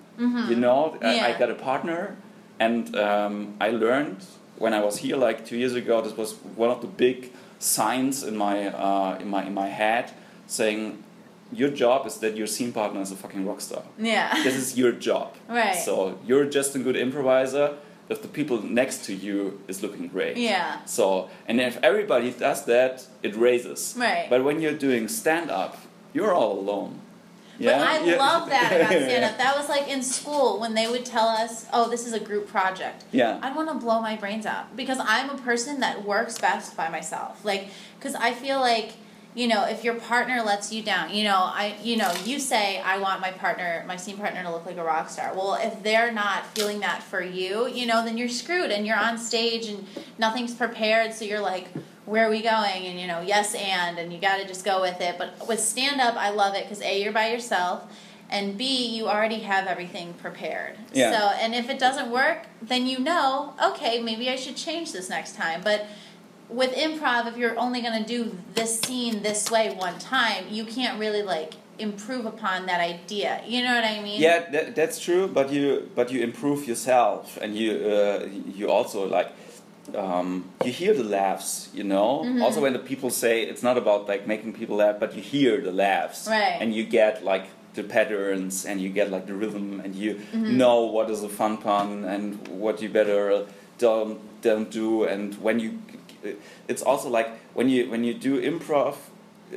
[0.51, 2.17] You know, I, I got a partner,
[2.59, 4.19] and um, I learned
[4.59, 5.95] when I was here like two years ago.
[6.03, 10.11] This was one of the big signs in my uh, in my in my head
[10.49, 11.05] saying.
[11.53, 13.83] Your job is that your scene partner is a fucking rock star.
[13.99, 14.35] Yeah.
[14.45, 15.35] This is your job.
[15.49, 15.75] Right.
[15.77, 17.77] So you're just a good improviser
[18.09, 20.37] if the people next to you is looking great.
[20.37, 20.85] Yeah.
[20.85, 23.95] So, and if everybody does that, it raises.
[23.97, 24.27] Right.
[24.31, 25.79] But when you're doing stand up,
[26.13, 27.01] you're all alone.
[27.59, 28.17] But I Yeah?
[28.17, 29.39] love that about stand up.
[29.39, 32.47] That was like in school when they would tell us, oh, this is a group
[32.49, 33.05] project.
[33.13, 33.39] Yeah.
[33.43, 36.89] I'd want to blow my brains out because I'm a person that works best by
[36.91, 37.45] myself.
[37.45, 38.93] Like, because I feel like,
[39.37, 42.81] you know, if your partner lets you down, you know, I, you know, you say
[42.81, 45.35] I want my partner, my scene partner, to look like a rock star.
[45.35, 48.99] Well, if they're not feeling that for you, you know, then you're screwed and you're
[48.99, 49.87] on stage and
[50.19, 51.13] nothing's prepared.
[51.13, 51.69] So you're like,
[52.07, 52.87] where are we going?
[52.87, 55.17] And you know, yes, and and you got to just go with it.
[55.19, 57.83] But with stand up, I love it because a you're by yourself.
[58.31, 60.79] And B, you already have everything prepared.
[60.93, 61.13] Yeah.
[61.13, 65.09] So, and if it doesn't work, then you know, okay, maybe I should change this
[65.09, 65.61] next time.
[65.63, 65.87] But
[66.49, 70.65] with improv, if you're only going to do this scene this way one time, you
[70.65, 73.43] can't really like improve upon that idea.
[73.47, 74.21] You know what I mean?
[74.21, 75.27] Yeah, that, that's true.
[75.29, 79.31] But you but you improve yourself, and you uh, you also like
[79.95, 81.69] um, you hear the laughs.
[81.75, 82.23] You know.
[82.25, 82.43] Mm-hmm.
[82.43, 85.61] Also, when the people say it's not about like making people laugh, but you hear
[85.61, 86.57] the laughs, Right.
[86.61, 90.57] And you get like the patterns, and you get like the rhythm, and you Mm-hmm.
[90.57, 93.47] know what is a fun pun and what you better
[93.79, 95.79] don't don't do, and when you.
[96.69, 98.97] It's also like when you when you do improv,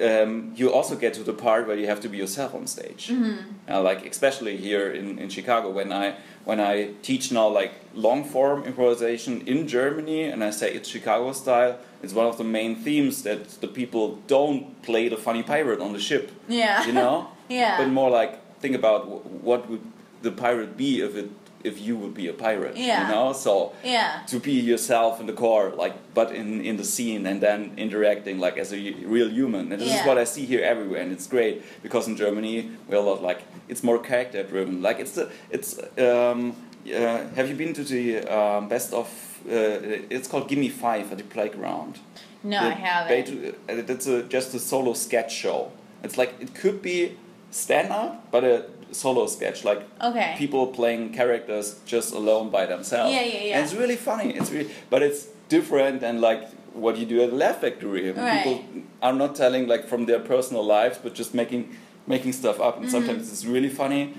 [0.02, 3.08] um, you also get to the part where you have to be yourself on stage.
[3.10, 3.72] Mm-hmm.
[3.72, 8.24] Uh, like especially here in, in Chicago, when I when I teach now like long
[8.24, 11.78] form improvisation in Germany, and I say it's Chicago style.
[12.02, 15.91] It's one of the main themes that the people don't play the funny pirate on
[15.93, 16.32] the ship.
[16.48, 16.86] Yeah.
[16.86, 17.28] You know.
[17.50, 17.78] Yeah.
[17.80, 19.82] But more like think about wh- what would
[20.22, 22.78] the pirate be if it if you would be a pirate.
[22.78, 23.08] Yeah.
[23.08, 23.34] You know.
[23.34, 24.22] So Yeah.
[24.28, 28.39] to be yourself in the core, like, but in, in the scene and then interacting
[28.39, 29.72] like as a real human.
[29.72, 30.02] And this Yeah.
[30.02, 33.22] is what I see here everywhere, and it's great because in Germany we're a lot
[33.22, 34.82] like it's more character driven.
[34.82, 36.56] Like it's the it's um,
[36.88, 38.06] uh, have you been to the
[38.38, 39.08] um, best of?
[39.48, 42.00] Uh, it's called Gimme Five at the playground.
[42.43, 43.12] No, The I haven't.
[43.12, 43.54] Beetho-
[43.89, 45.72] uh, It's a, just a solo sketch show.
[46.04, 47.17] It's like it could be
[47.52, 50.36] stand up, but a solo sketch, like Okay.
[50.38, 53.13] people playing characters just alone by themselves.
[53.13, 53.56] Yeah, yeah, yeah.
[53.56, 54.36] And it's really funny.
[54.36, 56.41] It's really, but it's different than like
[56.73, 58.12] what you do at the Laugh Factory.
[58.12, 58.43] Right.
[58.43, 58.63] People
[59.02, 61.75] are not telling like from their personal lives, but just making
[62.08, 62.75] making stuff up.
[62.78, 62.91] And Mm-hmm.
[62.91, 64.13] sometimes it's really funny,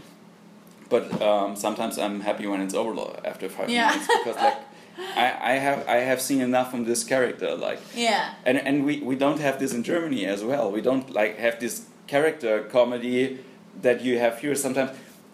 [0.89, 3.89] but um, sometimes I'm happy when it's over after five Yeah.
[3.91, 4.59] minutes because like.
[5.17, 8.35] I, I have I have seen enough from this character like Yeah.
[8.45, 10.71] and and we, we don't have this in Germany as well.
[10.71, 13.39] We don't like have this character comedy
[13.83, 14.55] that you have here.
[14.55, 14.91] Sometimes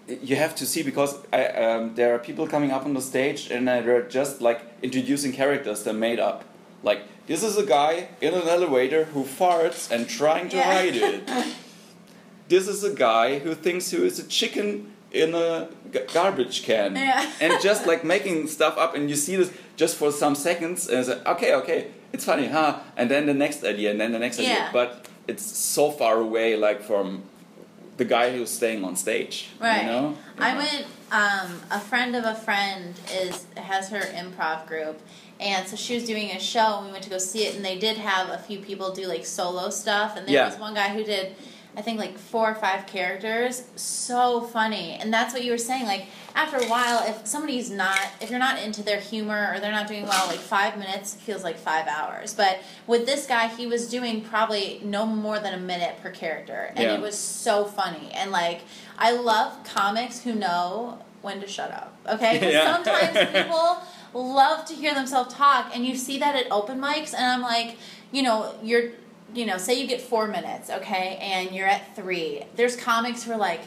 [0.08, 3.50] you have to see because I, um, there are people coming up on the stage
[3.50, 6.44] and uh, they're just like introducing characters they're made up.
[6.82, 10.72] Like this is a guy in an elevator who farts and trying to Yeah.
[10.74, 11.28] hide it.
[12.48, 16.94] this is a guy who thinks he is a chicken in a g- garbage can
[16.94, 17.28] Yeah.
[17.40, 21.00] and just like making stuff up and you see this just for some seconds and
[21.00, 24.18] it's like okay okay it's funny huh and then the next idea and then the
[24.18, 27.22] next idea but it's so far away like from
[27.96, 29.80] the guy who's staying on stage Right.
[29.82, 30.86] you know I went.
[31.12, 35.00] Um, a friend of a friend is has her improv group,
[35.38, 37.64] And so she was doing a show, and we went to go see it, and
[37.64, 40.46] they did have a few people do like solo stuff, and there Yeah.
[40.48, 41.34] was one guy who did,
[41.76, 45.84] I think like four or five characters, so funny, and that's what you were saying.
[45.86, 49.72] Like after a while, if somebody's not, if you're not into their humor or they're
[49.72, 52.34] not doing well, like five minutes feels like five hours.
[52.34, 56.70] But with this guy, he was doing probably no more than a minute per character,
[56.76, 56.94] and Yeah.
[56.94, 58.10] it was so funny.
[58.12, 58.60] And like
[58.98, 61.96] I love comics who know when to shut up.
[62.08, 62.72] Okay, Yeah.
[62.74, 63.78] sometimes people
[64.14, 67.76] love to hear themselves talk and you see that at open mics and i'm like
[68.12, 68.84] you know you're
[69.34, 73.32] you know say you get four minutes okay and you're at three there's comics who
[73.32, 73.60] are like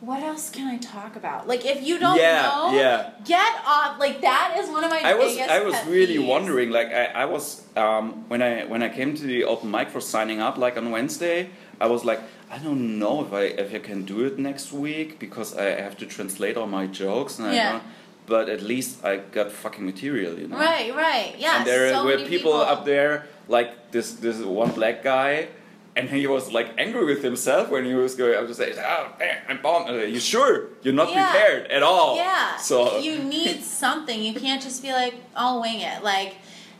[0.00, 3.10] what else can i talk about like if you don't Yeah, know yeah.
[3.24, 6.26] get off like that is one of my I was I was really peeves.
[6.26, 9.88] wondering like I, I was um, when I when I came to the open mic
[9.88, 11.48] for signing up like on Wednesday
[11.80, 15.18] I was like I don't know if I if I can do it next week
[15.18, 17.72] because I have to translate all my jokes and I Yeah.
[17.72, 17.84] don't,
[18.26, 22.04] but at least I got fucking material you know right right yeah and there so
[22.04, 23.12] were many people, up there
[23.48, 25.48] like this this one black guy
[25.96, 28.76] and he was like angry with himself when he was going I was just saying
[28.78, 31.30] oh man, I'm bombed you sure you're not Yeah.
[31.32, 32.56] prepared at all Yeah.
[32.58, 34.22] so you need something.
[34.22, 36.02] You can't just be like, I'll wing it.
[36.02, 36.36] Like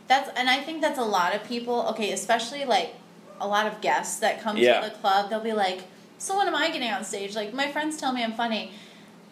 [0.07, 2.93] that's and I think that's a lot of people, okay, especially like
[3.41, 4.81] a lot of guests that come Yeah.
[4.81, 5.81] to the club, they'll be like,
[6.19, 7.35] So when am I getting on stage?
[7.35, 8.71] Like my friends tell me I'm funny.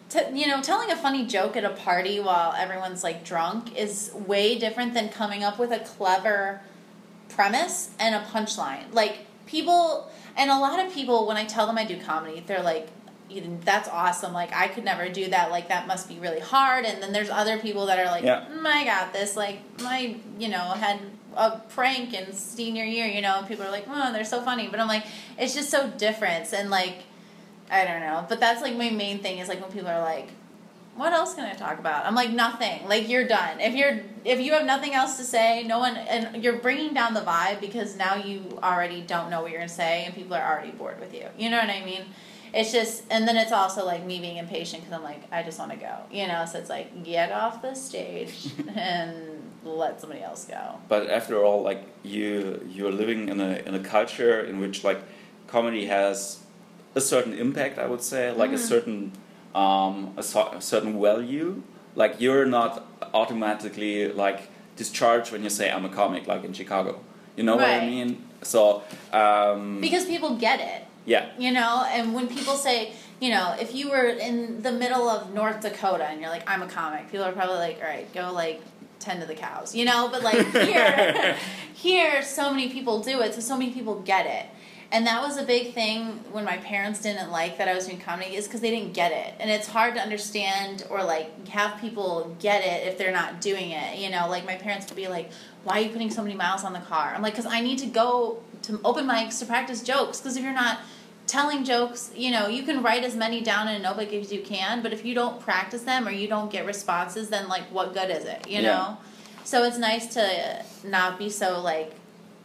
[0.08, 4.12] T- you know, telling a funny joke at a party while everyone's like drunk is
[4.14, 6.60] way different than coming up with a clever
[7.28, 8.84] premise and a punchline.
[8.92, 12.62] Like people, and a lot of people, when I tell them I do comedy, they're
[12.62, 12.88] like,
[13.64, 14.32] "That's awesome!
[14.32, 15.50] Like I could never do that.
[15.50, 18.44] Like that must be really hard." And then there's other people that are like, Yeah.
[18.52, 21.00] mm, "I got this." Like my, you know, had
[21.36, 24.68] a prank in senior year, you know, and people are like, "Oh, they're so funny,"
[24.68, 25.04] but I'm like,
[25.38, 26.98] it's just so different, and like,
[27.70, 28.24] I don't know.
[28.28, 30.28] But that's like my main thing is like when people are like,
[30.96, 32.06] what else can I talk about?
[32.06, 32.86] I'm like nothing.
[32.88, 33.60] Like you're done.
[33.60, 37.14] If you're if you have nothing else to say, no one and you're bringing down
[37.14, 40.46] the vibe because now you already don't know what you're gonna say and people are
[40.52, 41.26] already bored with you.
[41.38, 42.04] You know what I mean?
[42.54, 45.58] It's just and then it's also like me being impatient because I'm like I just
[45.58, 45.94] want to go.
[46.10, 50.78] You know, so it's like get off the stage and let somebody else go.
[50.88, 55.00] but after all like you you're living in a in a culture in which like
[55.48, 56.38] comedy has
[56.94, 58.58] a certain impact i would say like a Mhm.
[58.74, 59.12] certain
[59.56, 61.62] um a, so- a certain value
[61.94, 62.72] like you're not
[63.14, 64.40] automatically like
[64.76, 66.92] discharged when you say i'm a comic like in chicago
[67.36, 67.86] you know what i Right.
[67.94, 68.08] mean
[68.42, 70.80] so um Because people get it.
[71.14, 72.78] yeah You know, and when people say,
[73.24, 76.62] you know, if you were in the middle of North Dakota and you're like, I'm
[76.68, 78.58] a comic, people are probably like, all right, go like
[79.04, 80.00] tend to the cows, you know?
[80.12, 81.36] But like here,
[81.86, 84.46] here, so many people do it, so so many people get it.
[84.92, 87.98] And that was a big thing when my parents didn't like that I was doing
[87.98, 89.34] comedy is because they didn't get it.
[89.40, 93.70] And it's hard to understand or like have people get it if they're not doing
[93.72, 93.98] it.
[93.98, 95.30] You know, like my parents would be like,
[95.64, 97.12] why are you putting so many miles on the car?
[97.14, 100.20] I'm like, because I need to go to open mics to practice jokes.
[100.20, 100.78] Because if you're not
[101.26, 104.40] telling jokes, you know, you can write as many down in a notebook as you
[104.40, 107.92] can, but if you don't practice them or you don't get responses, then like what
[107.92, 108.62] good is it, you Yeah.
[108.62, 108.98] know?
[109.42, 111.92] So it's nice to not be so like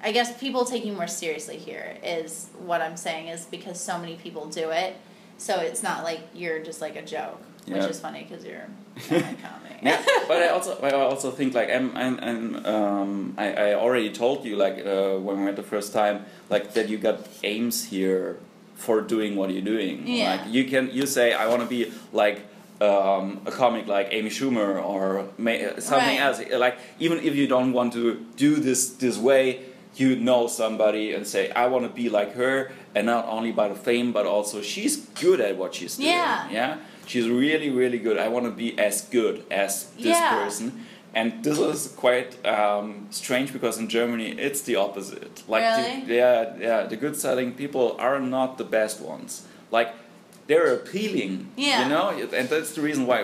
[0.04, 3.98] I guess people take you more seriously here is what I'm saying is because so
[4.00, 4.96] many people do it.
[5.38, 9.22] So it's not like you're just like a joke, which is funny because you're a
[9.22, 9.78] comic.
[9.82, 14.12] yeah, but I also I also think like I'm I'm, I'm um, I, I already
[14.12, 17.86] told you like uh, when we met the first time like that you got aims
[17.86, 18.38] here
[18.76, 20.08] for doing what you're doing.
[20.08, 20.32] Yeah.
[20.36, 22.42] Like you can you say I want to be like
[22.80, 25.28] um, a comic like Amy Schumer or
[25.80, 26.20] something Right.
[26.20, 26.40] else.
[26.56, 29.62] Like even if you don't want to do this this way,
[29.96, 33.68] you know somebody and say I want to be like her, and not only by
[33.68, 36.10] the fame, but also she's good at what she's doing.
[36.10, 36.50] Yeah.
[36.52, 36.78] Yeah.
[37.08, 38.18] She's really, really good.
[38.18, 40.44] I want to be as good as this Yeah.
[40.44, 40.86] person.
[41.14, 45.44] And this is quite um, strange because in Germany it's the opposite.
[45.46, 46.06] Like, Really?
[46.06, 49.46] the, yeah, yeah, the good selling people are not the best ones.
[49.72, 49.90] Like,
[50.48, 51.48] they're appealing.
[51.58, 51.84] Yeah.
[51.84, 53.24] You know, and that's the reason why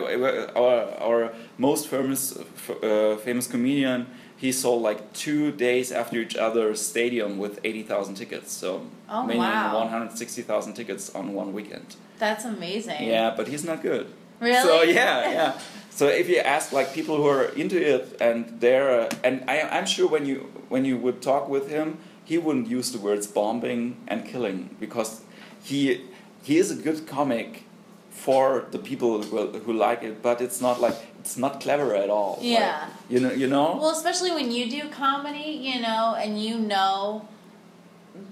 [0.55, 2.37] our our most famous
[2.83, 4.05] uh, famous comedian
[4.37, 8.51] he sold like two days after each other stadium with eighty thousand tickets.
[8.51, 9.79] So Oh, meaning wow.
[9.79, 11.95] one hundred sixty thousand tickets on one weekend.
[12.19, 13.07] That's amazing.
[13.07, 14.07] Yeah, but he's not good.
[14.39, 14.61] Really?
[14.61, 15.59] So yeah, yeah.
[15.89, 19.61] So if you ask like people who are into it and they're uh, and I,
[19.61, 20.37] I'm sure when you
[20.69, 25.21] when you would talk with him, he wouldn't use the words bombing and killing because
[25.63, 26.05] he
[26.43, 27.63] he is a good comic
[28.11, 30.95] for the people who, who like it, but it's not like
[31.27, 32.35] it's not clever at all.
[32.37, 32.87] Like, Yeah.
[33.09, 33.31] you know.
[33.31, 33.77] You know.
[33.81, 37.27] Well, especially when you do comedy, you know, and you know,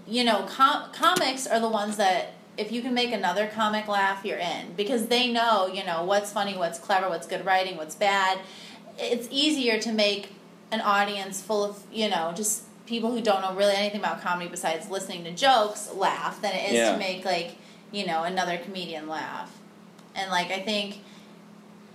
[0.07, 4.23] you know, com- comics are the ones that if you can make another comic laugh,
[4.23, 7.95] you're in because they know, you know, what's funny, what's clever, what's good writing, what's
[7.95, 8.39] bad.
[8.97, 10.29] It's easier to make
[10.71, 14.49] an audience full of you know just people who don't know really anything about comedy
[14.49, 16.91] besides listening to jokes laugh than it is Yeah.
[16.93, 17.51] to make like
[17.91, 19.51] you know another comedian laugh
[20.15, 21.01] and like i think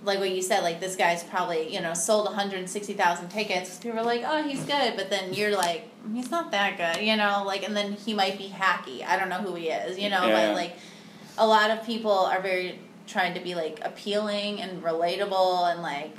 [0.05, 3.79] like what you said like this guy's probably you know sold 160000 tickets.
[3.79, 5.83] people are like oh he's good but then you're like
[6.15, 9.29] he's not that good you know like and then he might be hacky i don't
[9.29, 10.47] know who he is you know Yeah.
[10.49, 10.73] but like
[11.39, 16.15] a lot of people are very trying to be like appealing and relatable and like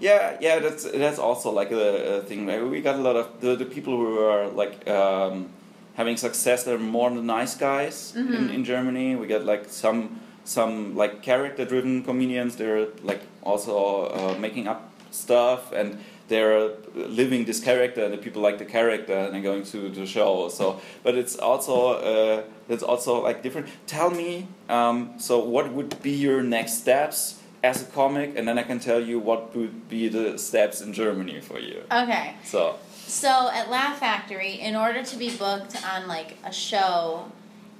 [0.00, 1.86] Yeah, yeah, that's that's also like a,
[2.18, 2.40] a thing.
[2.50, 5.46] Like, we got a lot of the, the people who are like um,
[5.94, 6.64] having success.
[6.64, 8.54] They're more the nice guys in, Mhm.
[8.56, 9.14] in Germany.
[9.20, 12.56] We got like some some like character driven comedians.
[12.56, 18.40] They're like also uh, making up stuff and they're living this character and the people
[18.40, 20.48] like the character and they're going to the show.
[20.48, 23.68] So, but it's also uh, it's also like different.
[23.86, 27.38] Tell me, um, so what would be your next steps?
[27.64, 30.92] As a comic, and then I can tell you what would be the steps in
[30.92, 31.84] Germany for you.
[31.92, 32.74] okay So,
[33.06, 37.30] So at Laugh Factory, in order to be booked on like a show,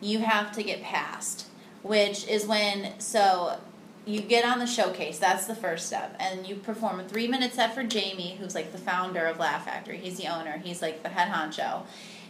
[0.00, 1.48] you have to get passed,
[1.82, 3.58] which is when so
[4.04, 5.18] you get on the showcase.
[5.18, 8.72] That's the first step, and you perform a three minute set for Jamie, who's like
[8.72, 9.98] the founder of Laugh Factory.
[9.98, 10.58] He's the owner.
[10.58, 11.82] He's like the head honcho.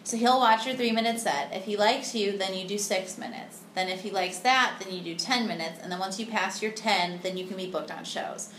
[0.04, 1.52] So he'll watch your three minute set.
[1.52, 3.60] If he likes you, then you do six minutes.
[3.74, 6.60] Then if he likes that, then you do ten minutes, and then once you pass
[6.60, 8.52] your ten, then you can be booked on shows.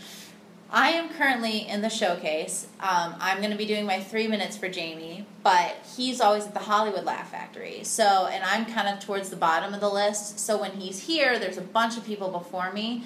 [0.74, 2.66] I am currently in the showcase.
[2.80, 6.52] Um, I'm going to be doing my three minutes for Jamie, but he's always at
[6.52, 7.84] the Hollywood Laugh Factory.
[7.84, 10.40] So, and I'm kind of towards the bottom of the list.
[10.40, 13.04] So when he's here, there's a bunch of people before me.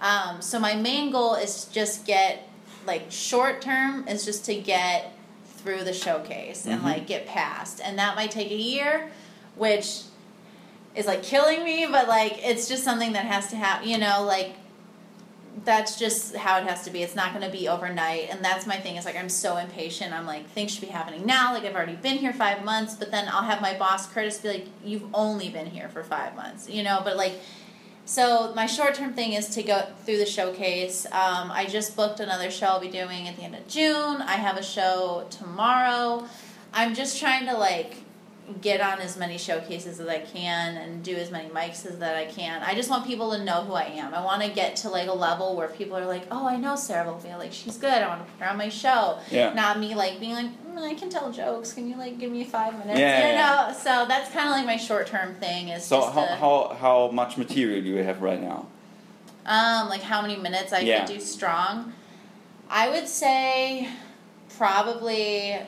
[0.00, 2.48] Um, so my main goal is to just get,
[2.86, 5.12] like, short term is just to get
[5.58, 6.84] through the showcase and Mhm.
[6.84, 9.10] like get past, and that might take a year,
[9.56, 10.04] which
[10.94, 11.84] is like killing me.
[11.84, 13.86] But like, it's just something that has to happen.
[13.86, 14.54] You know, like
[15.64, 17.02] that's just how it has to be.
[17.02, 18.28] It's not going to be overnight.
[18.30, 18.96] And that's my thing.
[18.96, 20.12] Is like I'm so impatient.
[20.12, 21.52] I'm like things should be happening now.
[21.52, 24.48] Like I've already been here five months, but then I'll have my boss Curtis be
[24.48, 27.00] like, "You've only been here for five months," you know.
[27.04, 27.34] But like,
[28.04, 31.06] so my short term thing is to go through the showcase.
[31.06, 34.22] Um, I just booked another show I'll be doing at the end of June.
[34.22, 36.26] I have a show tomorrow.
[36.72, 37.96] I'm just trying to like
[38.60, 42.16] get on as many showcases as I can and do as many mics as that
[42.16, 42.62] I can.
[42.62, 44.12] I just want people to know who I am.
[44.12, 46.74] I want to get to like a level where people are like, "Oh, I know
[46.74, 47.38] Sarah Vulpio.
[47.38, 47.90] Like she's good.
[48.02, 49.52] I want to put her on my show." Yeah.
[49.54, 51.72] Not me like being like, mm, "I can tell jokes.
[51.72, 53.74] Can you like give me five minutes?" Yeah, you yeah, know.
[53.74, 55.68] So that's kind of like my short term thing.
[55.68, 58.66] Is so how, to, how how much material do you have right now?
[59.46, 61.04] um like how many minutes I Yeah.
[61.06, 61.92] could do strong.
[62.68, 63.88] I would say
[64.56, 65.58] probably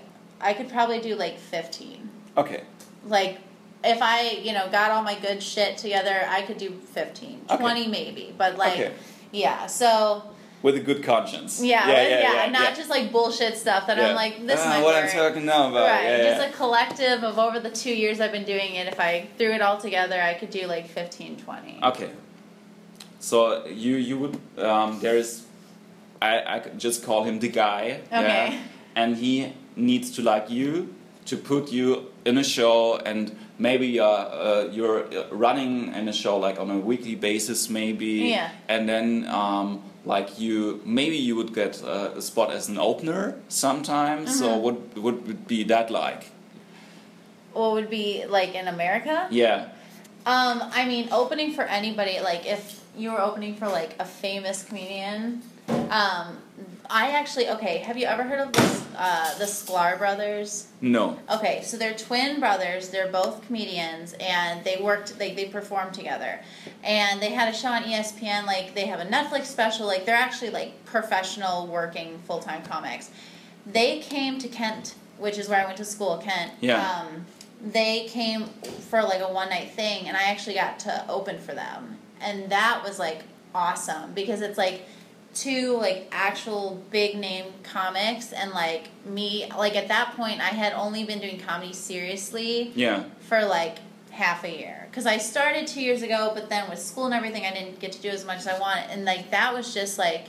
[0.40, 2.01] I could probably do like fifteen.
[2.36, 2.62] Okay.
[3.06, 3.38] like
[3.84, 7.56] if I, you know, got all my good shit together, I could do 15, Okay.
[7.56, 8.32] 20 maybe.
[8.38, 8.92] But like Okay.
[9.32, 10.22] yeah, so
[10.62, 11.60] With a good conscience.
[11.60, 12.74] yeah, yeah, yeah, yeah, yeah, not yeah.
[12.74, 14.10] just like bullshit stuff that Yeah.
[14.10, 15.04] I'm like this Ah, might what work.
[15.10, 15.88] I'm talking now about.
[15.88, 16.48] Right, Yeah, just yeah.
[16.50, 18.86] a collective of over the two years I've been doing it.
[18.86, 21.80] If I threw it all together, I could do like 15, 20.
[21.82, 22.10] Okay.
[23.18, 25.42] So you you would um, there is
[26.20, 28.00] I I just call him the guy.
[28.12, 28.52] Okay.
[28.54, 28.58] Yeah,
[28.94, 30.94] and he needs to like you
[31.26, 36.36] to put you in a show and maybe uh, uh, you're running in a show
[36.36, 38.50] like on a weekly basis maybe Yeah.
[38.68, 43.36] and then um, like you maybe you would get uh, a spot as an opener
[43.48, 44.60] sometimes so Mhm.
[44.64, 46.22] what what would be that like
[47.52, 49.28] What would be like in America?
[49.30, 49.68] yeah
[50.24, 54.62] Um, I mean, opening for anybody, like if you were opening for like a famous
[54.62, 55.42] comedian,
[55.90, 56.38] um,
[56.90, 57.78] I actually okay.
[57.78, 60.68] Have you ever heard of this, uh, the Sklar brothers?
[60.80, 62.88] no Okay, so they're twin brothers.
[62.88, 65.18] They're both comedians, and they worked.
[65.18, 66.40] They they performed together,
[66.82, 68.46] and they had a show on ESPN.
[68.46, 69.86] Like they have a Netflix special.
[69.86, 73.10] Like they're actually like professional working full time comics.
[73.66, 76.52] They came to Kent, which is where I went to school, Kent.
[76.60, 77.04] Yeah.
[77.06, 77.26] Um,
[77.64, 78.46] they came
[78.90, 82.50] for like a one night thing, and I actually got to open for them, and
[82.50, 83.22] that was like
[83.54, 84.82] awesome because it's like
[85.34, 90.72] two like actual big name comics and like me like at that point I had
[90.74, 93.04] only been doing comedy seriously yeah.
[93.20, 93.78] for like
[94.10, 94.86] half a year.
[94.90, 97.92] Because I started two years ago but then with school and everything I didn't get
[97.92, 100.26] to do as much as I wanted and like that was just like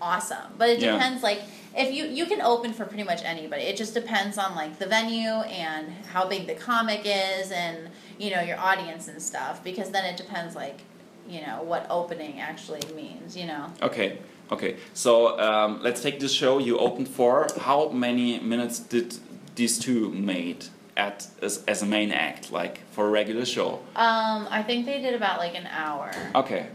[0.00, 0.52] awesome.
[0.56, 0.92] But it Yeah.
[0.92, 1.42] depends like
[1.76, 3.62] if you you can open for pretty much anybody.
[3.62, 8.30] It just depends on like the venue and how big the comic is and you
[8.30, 10.80] know your audience and stuff because then it depends like
[11.28, 14.18] you know what opening actually means you know Okay,
[14.50, 14.76] okay.
[14.94, 17.46] So um, let's take this show you opened for.
[17.60, 19.16] How many minutes did
[19.54, 20.66] these two made
[20.96, 23.80] at as, as a main act, like for a regular show?
[23.94, 26.10] Um, I think they did about like an hour.
[26.34, 26.66] Okay,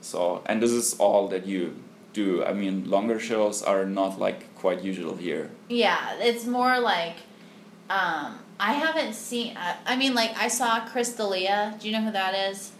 [0.00, 1.76] so and this is all that you
[2.12, 2.44] do.
[2.44, 5.50] I mean, longer shows are not like quite usual here.
[5.68, 7.16] Yeah, it's more like
[7.90, 9.56] um, I haven't seen.
[9.56, 11.74] Uh, I mean, like I saw Chris D'Elia.
[11.80, 12.72] Do you know who that is?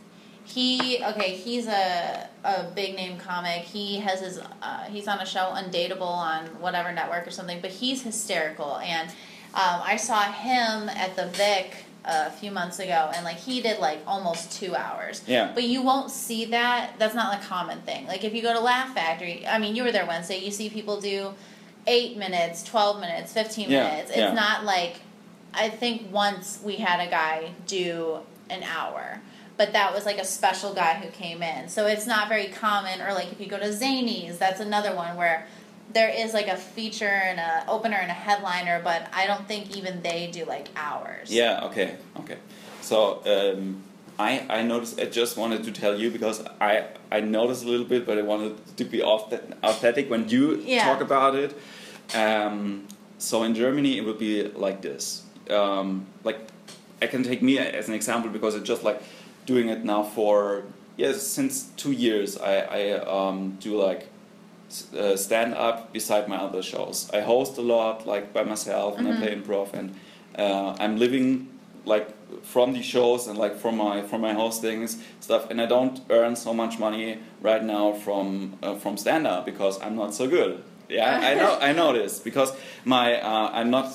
[0.45, 1.31] He okay.
[1.31, 3.63] He's a a big name comic.
[3.63, 4.39] He has his.
[4.39, 7.61] Uh, he's on a show Undateable on whatever network or something.
[7.61, 9.09] But he's hysterical, and
[9.55, 11.75] um, I saw him at the Vic
[12.05, 15.23] a few months ago, and like he did like almost two hours.
[15.27, 15.53] Yeah.
[15.55, 16.99] But you won't see that.
[16.99, 18.07] That's not a common thing.
[18.07, 20.39] Like if you go to Laugh Factory, I mean, you were there Wednesday.
[20.39, 21.33] You see people do
[21.87, 24.11] eight minutes, twelve minutes, fifteen Yeah, minutes.
[24.11, 24.33] It's yeah.
[24.35, 25.01] not like
[25.55, 28.19] I think once we had a guy do
[28.51, 29.21] an hour.
[29.57, 31.69] But that was like a special guy who came in.
[31.69, 33.01] So it's not very common.
[33.01, 35.47] Or like if you go to Zanies, that's another one where
[35.93, 39.77] there is like a feature and a opener and a headliner, but I don't think
[39.77, 41.31] even they do like hours.
[41.33, 41.65] Yeah.
[41.67, 41.97] Okay.
[42.21, 42.39] Okay.
[42.81, 43.83] So um,
[44.19, 45.01] I I noticed.
[45.01, 48.23] I just wanted to tell you because I I noticed a little bit, but I
[48.23, 50.85] wanted to be authe- authentic when you Yeah.
[50.85, 51.57] talk about it.
[52.15, 52.89] Um,
[53.19, 55.23] so in Germany, it would be like this.
[55.49, 56.39] Um, like
[57.01, 59.01] I can take me as an example because it's just like
[59.47, 60.65] doing it now for
[60.97, 62.37] yes since two years.
[62.39, 64.09] I I um, do like
[64.97, 67.11] uh, stand up beside my other shows.
[67.13, 69.95] I host a lot, like by myself, and I play improv, and
[70.39, 71.49] uh, I'm living
[71.85, 72.09] like
[72.43, 75.51] from the shows and like from my from my hostings stuff.
[75.51, 79.81] And I don't earn so much money right now from uh, from stand up because
[79.81, 80.63] I'm not so good.
[80.89, 82.53] Yeah, I know I know this because
[82.85, 83.87] my uh, I'm not.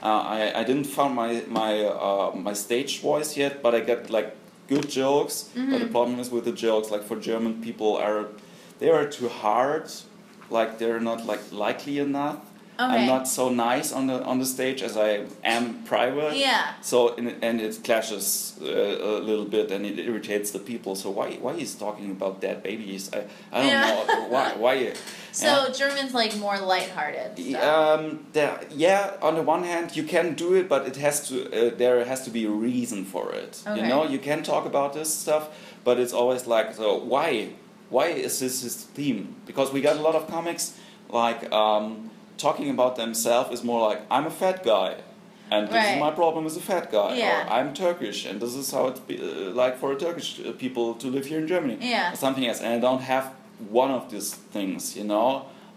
[0.00, 4.10] Uh, I, I didn't find my my uh, my stage voice yet, but I get
[4.10, 4.36] like
[4.68, 5.50] good jokes.
[5.54, 5.90] But the mm-hmm.
[5.90, 8.28] problem is with the jokes, like for German people, are
[8.78, 9.90] they are too hard
[10.50, 12.38] like they're not like likely enough.
[12.80, 12.94] Okay.
[13.00, 16.36] I'm not so nice on the on the stage as I am private.
[16.36, 16.74] Yeah.
[16.80, 20.94] So and, and it clashes uh, a little bit and it irritates the people.
[20.94, 23.10] So why why he's talking about dead babies?
[23.12, 24.04] I, I don't Yeah.
[24.06, 24.92] know why why.
[25.32, 25.72] So yeah.
[25.72, 27.38] German's like more lighthearted.
[27.38, 27.62] stuff.
[27.62, 29.12] Um, there, yeah.
[29.22, 31.34] On the one hand, you can do it, but it has to.
[31.50, 33.62] Uh, there has to be a reason for it.
[33.66, 33.80] Okay.
[33.80, 35.48] You know, you can talk about this stuff,
[35.84, 37.50] but it's always like, so why?
[37.90, 39.36] Why is this his theme?
[39.46, 40.76] Because we got a lot of comics
[41.10, 44.90] like um, talking about themselves is more like, I'm a fat guy,
[45.50, 45.94] and this Right.
[45.94, 47.46] is my problem as a fat guy, Yeah.
[47.46, 50.52] or I'm Turkish, and this is how it's be, uh, like for a Turkish uh,
[50.52, 52.12] people to live here in Germany Yeah.
[52.12, 53.24] or something else and I don't have
[53.82, 55.28] one of these things you know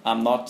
[0.05, 0.43] I'm not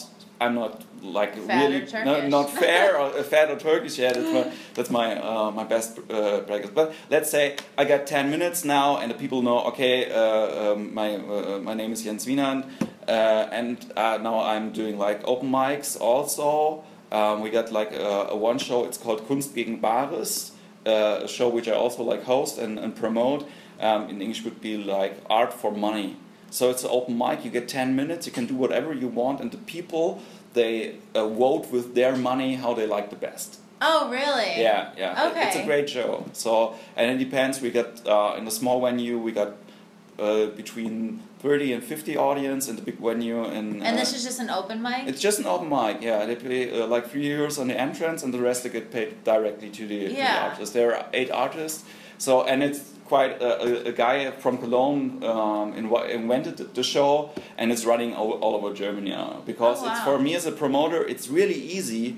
[0.43, 0.74] I'm not
[1.18, 4.43] like Fat really no, not fair or uh, fat or Turkish yeah that's my
[4.76, 8.97] that's my uh, my best uh, practice but let's say I got 10 minutes now
[8.97, 12.66] and the people know okay uh, um, my uh, my name is Jens Wienand
[13.08, 18.36] and uh, now I'm doing like open mics also um, we got like a, a
[18.36, 20.52] one show it's called Kunst gegen Bares
[20.86, 23.47] uh, a show which I also like host and, and promote
[23.80, 26.16] um, in English would be like art for money
[26.49, 27.45] so it's an open mic.
[27.45, 28.26] You get ten minutes.
[28.28, 30.22] You can do whatever you want, and the people
[30.54, 33.60] they uh, vote with their money how they like the best.
[33.82, 34.60] Oh, really?
[34.62, 35.28] Yeah, yeah.
[35.32, 36.26] It- It's a great show.
[36.34, 37.62] So and it depends.
[37.62, 39.54] We got uh, in the small venue we got
[40.22, 44.24] uh, between thirty and fifty audience in the big venue, and, And uh, this is
[44.24, 45.07] just an open mic?
[45.07, 46.01] it's just an open mic.
[46.01, 48.91] Yeah, they pay uh, like three euros on the entrance, and the rest they get
[48.91, 50.49] paid directly to the, to the Yeah.
[50.51, 50.74] artists.
[50.74, 51.84] There are eight artists.
[52.19, 53.51] So and it's quite a,
[53.88, 58.32] a, a guy from Cologne um, inv- invented the- the show, and it's running all,
[58.43, 59.41] all over Germany now.
[59.45, 62.17] Because Oh, it's for me as a promoter, it's really easy.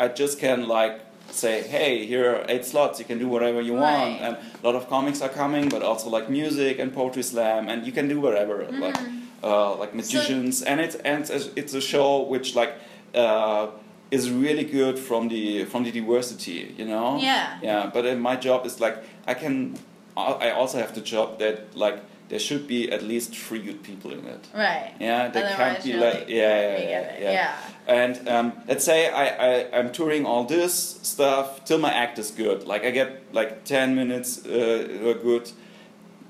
[0.00, 0.94] I just can like
[1.30, 2.98] say, hey, here are eight slots.
[2.98, 4.20] You can do whatever you want, Right.
[4.22, 7.86] and a lot of comics are coming, but also like music and poetry slam, and
[7.86, 9.44] you can do whatever, like Mm-hmm.
[9.44, 12.72] uh, like magicians, and it's and it's, a show which like.
[13.14, 13.68] Uh,
[14.10, 17.18] is really good from the from the diversity, you know.
[17.18, 17.58] Yeah.
[17.62, 18.96] Yeah, but uh, my job is like
[19.26, 19.76] I can.
[20.16, 21.98] I I also have the job that like
[22.28, 24.48] there should be at least three good people in it.
[24.54, 24.92] Right.
[24.98, 27.32] Yeah, they Otherwise can't be like, yeah, yeah, yeah, yeah.
[27.32, 27.56] Yeah.
[27.86, 32.30] And um, let's say I, I I'm touring all this stuff till my act is
[32.30, 32.66] good.
[32.66, 35.50] Like I get like ten minutes uh, good,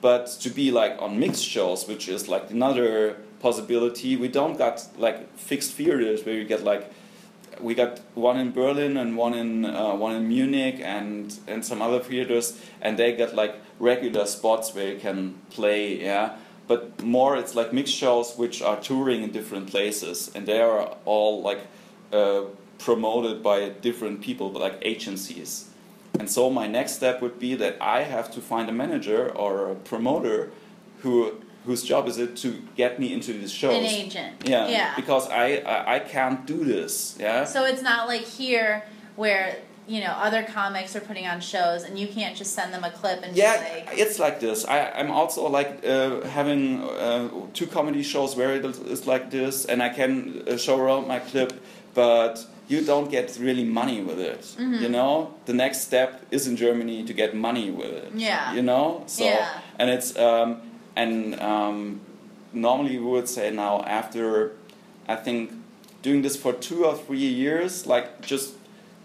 [0.00, 4.86] but to be like on mixed shows, which is like another possibility, we don't got
[4.98, 6.92] like fixed theaters where you get like
[7.60, 11.80] we got one in Berlin and one in uh, one in Munich and and some
[11.80, 16.00] other theaters, and they got like regular spots where you can play.
[16.02, 20.60] Yeah, but more it's like mixed shows which are touring in different places, and they
[20.60, 21.60] are all like
[22.12, 22.42] uh,
[22.78, 25.70] promoted by different people, but like agencies.
[26.18, 29.70] And so my next step would be that I have to find a manager or
[29.70, 30.50] a promoter
[31.02, 31.34] who
[31.66, 33.74] whose job is it to get me into these shows.
[33.74, 34.36] An agent.
[34.44, 34.94] Yeah, Yeah.
[34.96, 37.16] because I, I I can't do this.
[37.18, 37.44] Yeah.
[37.44, 38.84] So it's not like here
[39.16, 39.56] where,
[39.86, 42.90] you know, other comics are putting on shows and you can't just send them a
[42.90, 44.64] clip and yeah, like, it's like this.
[44.64, 49.64] I, I'm also like uh, having uh, two comedy shows where it is like this,
[49.66, 51.52] and I can uh, show around my clip
[51.94, 54.40] but you don't get really money with it.
[54.40, 54.82] Mm-hmm.
[54.82, 58.12] You know, the next step is in Germany to get money with it.
[58.14, 58.52] Yeah.
[58.52, 59.60] You know, so Yeah.
[59.78, 60.62] and it's um,
[60.96, 62.00] and um,
[62.52, 64.52] normally we would say now after
[65.08, 65.52] I think
[66.02, 68.54] doing this for two or three years, like just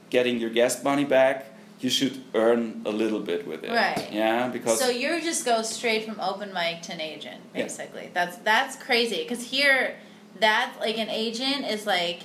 [0.09, 1.45] getting your guest money back,
[1.79, 3.71] you should earn a little bit with it.
[3.71, 4.09] Right.
[4.11, 7.63] Yeah, because So you just go straight from open mic to an agent, Yeah.
[7.63, 8.09] basically.
[8.13, 9.95] That's that's crazy because here,
[10.39, 12.23] that like an agent is like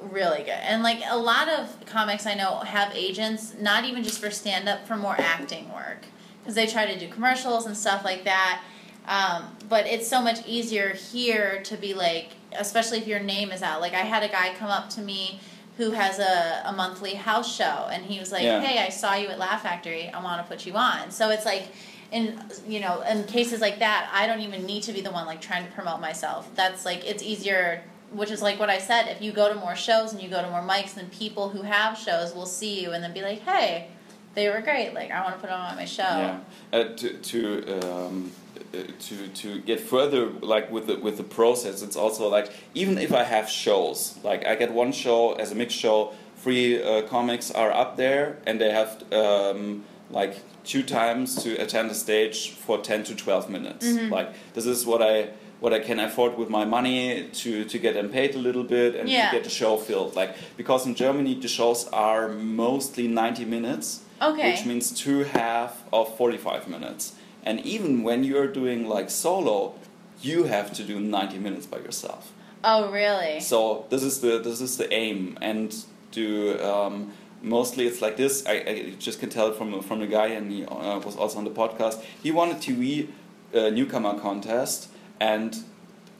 [0.00, 4.20] really good, and like a lot of comics I know have agents, not even just
[4.20, 6.06] for stand up, for more acting work
[6.40, 8.62] because they try to do commercials and stuff like that.
[9.06, 13.62] Um, but it's so much easier here to be like, especially if your name is
[13.62, 13.80] out.
[13.80, 15.40] Like I had a guy come up to me
[15.76, 18.60] who has a, a monthly house show, and he was like, Yeah.
[18.60, 20.08] "Hey, I saw you at Laugh Factory.
[20.08, 21.68] I want to put you on." So it's like,
[22.10, 25.26] in you know, in cases like that, I don't even need to be the one
[25.26, 26.50] like trying to promote myself.
[26.54, 27.82] That's like it's easier.
[28.12, 29.08] Which is like what I said.
[29.08, 31.62] If you go to more shows and you go to more mics, then people who
[31.62, 33.88] have shows will see you and then be like, "Hey,
[34.34, 34.92] they were great.
[34.92, 36.40] Like I want to put them on my show." Yeah,
[36.74, 38.30] uh, to to um,
[38.72, 43.12] to to get further like with the with the process, it's also like even if
[43.12, 47.50] I have shows, like I get one show as a mixed show, free uh, comics
[47.50, 52.78] are up there, and they have um, like two times to attend the stage for
[52.78, 53.86] ten to twelve minutes.
[53.86, 54.12] Mm-hmm.
[54.12, 55.30] Like this is what I.
[55.62, 58.96] What I can afford with my money to, to get them paid a little bit
[58.96, 59.30] and Yeah.
[59.30, 64.00] to get the show filled, like because in Germany the shows are mostly ninety minutes,
[64.20, 64.50] Okay.
[64.50, 67.12] which means two half of 45 minutes.
[67.42, 69.74] And even when you're doing like solo,
[70.20, 72.32] you have to do 90 minutes by yourself.
[72.64, 73.40] Oh, really?
[73.40, 75.74] So this is the this is the aim, and
[76.12, 77.12] do um,
[77.42, 78.46] mostly it's like this.
[78.46, 81.44] I, I just can tell from from the guy, and he uh, was also on
[81.44, 82.00] the podcast.
[82.22, 83.08] He won a TV
[83.52, 84.88] uh, newcomer contest,
[85.18, 85.56] and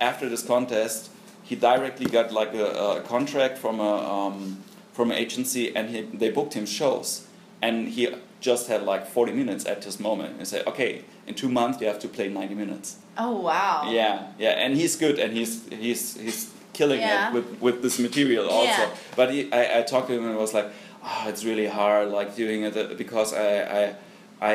[0.00, 1.10] after this contest,
[1.44, 2.66] he directly got like a,
[2.96, 7.26] a contract from a um, from an agency, and he, they booked him shows,
[7.60, 8.08] and he
[8.42, 10.30] just had like 40 minutes at this moment.
[10.38, 10.90] and say, "Okay,
[11.26, 13.88] in two months you have to play 90 minutes." Oh, wow.
[13.90, 15.52] Yeah, yeah, and he's good, and he's
[15.84, 17.28] he's he's killing Yeah.
[17.28, 18.82] it with with this material also.
[18.84, 18.90] Yeah.
[19.16, 20.68] But he, I I talked to him and I was like,
[21.08, 23.48] oh, it's really hard, like doing it uh, because I
[23.82, 23.94] I.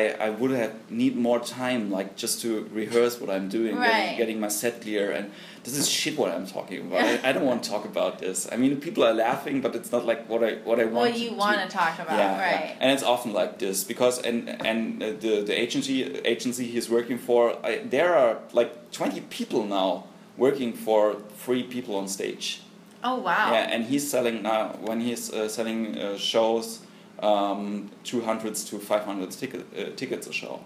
[0.26, 3.90] I would have need more time like just to rehearse what I'm doing, Right.
[3.90, 5.30] getting, getting my set clear, and
[5.64, 7.02] this is shit what I'm talking about.
[7.02, 8.48] I, I don't want to talk about this.
[8.50, 10.94] I mean, people are laughing, but it's not like what I what I want.
[10.94, 12.64] What you to, want to talk about, yeah, right?
[12.64, 12.76] yeah.
[12.80, 17.18] and it's often like this because and and uh, the the agency agency he's working
[17.18, 20.04] for, I, there are like twenty people now
[20.36, 22.62] working for three people on stage.
[23.02, 23.52] Oh, wow.
[23.52, 26.80] Yeah, and he's selling now when he's uh, selling uh, shows,
[27.20, 30.60] um, two hundreds to five hundred ticket, uh, tickets a show.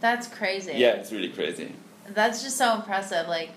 [0.00, 0.72] That's crazy.
[0.76, 1.74] Yeah, it's really crazy.
[2.08, 3.28] That's just so impressive.
[3.28, 3.50] Like,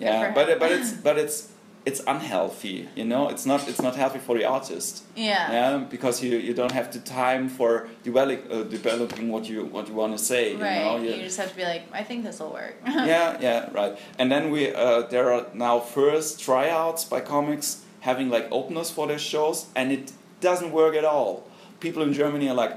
[0.00, 1.48] Yeah, but but it's but it's
[1.86, 2.88] it's unhealthy.
[2.94, 5.02] You know, it's not it's not healthy for the artist.
[5.16, 5.52] yeah.
[5.52, 9.88] Yeah, because you, you don't have the time for develop, uh, developing what you what
[9.88, 10.44] you want to say.
[10.56, 10.76] Right.
[10.78, 12.74] You know, You You- just have to be like, I think this will work.
[12.86, 13.98] yeah, yeah, right.
[14.18, 19.06] And then we uh, there are now first tryouts by comics having like openers for
[19.06, 21.42] their shows, and it doesn't work at all.
[21.80, 22.74] People in Germany are like,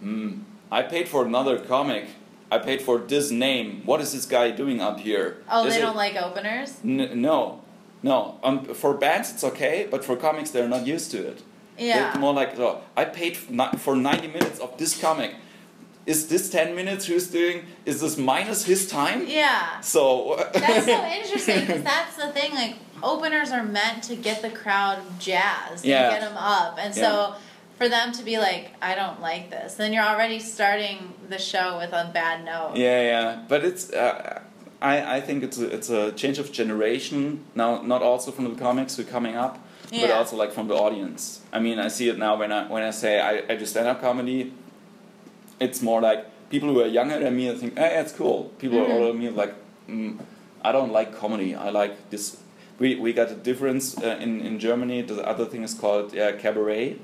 [0.00, 0.30] hmm,
[0.70, 2.04] I paid for another comic.
[2.50, 3.82] I paid for this name.
[3.84, 5.38] What is this guy doing up here?
[5.50, 6.78] Oh, Is they it- don't like openers?
[6.84, 7.60] N- no,
[8.02, 8.38] no.
[8.42, 11.42] Um, for bands it's okay, but for comics they're not used to it.
[11.76, 12.12] Yeah.
[12.12, 15.34] They're more like, oh, I paid for 90 minutes of this comic.
[16.06, 19.26] Is this 10 minutes who's doing, is this minus his time?
[19.28, 19.78] Yeah.
[19.80, 20.36] So.
[20.54, 22.54] That's so interesting because that's the thing.
[22.54, 26.04] Like, openers are meant to get the crowd jazzed Yeah.
[26.10, 26.78] and get them up.
[26.80, 27.34] And so
[27.78, 31.78] for them to be like, I don't like this, then you're already starting the show
[31.78, 32.72] with a bad note.
[32.76, 33.90] Yeah, yeah, but it's.
[33.92, 34.42] Uh,
[34.80, 37.82] I, I think it's a, it's a change of generation now.
[37.82, 39.58] Not also from the comics who are coming up,
[39.90, 41.40] but also like from the audience.
[41.52, 43.88] I mean, I see it now when I when I say I, I do stand
[43.88, 44.52] up comedy.
[45.60, 47.50] It's more like people who are younger than me.
[47.50, 48.52] I think, hey, it's cool.
[48.58, 48.88] People Mhm.
[48.88, 49.54] are older than me like,
[49.88, 50.18] mm,
[50.62, 51.56] I don't like comedy.
[51.56, 52.36] I like this.
[52.78, 55.02] We, we got a difference uh, in in Germany.
[55.02, 56.98] The other thing is called yeah, cabaret.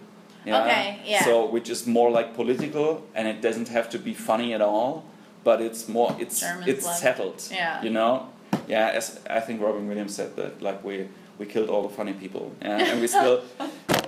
[0.46, 1.24] Okay, yeah.
[1.24, 5.04] So which is more like political, and it doesn't have to be funny at all,
[5.44, 7.42] but it's more it's Germans it's love- settled.
[7.50, 7.82] Yeah.
[7.82, 8.28] You know,
[8.68, 8.90] yeah.
[8.94, 12.52] As I think Robin Williams said that, like we we killed all the funny people,
[12.62, 13.42] yeah, and we still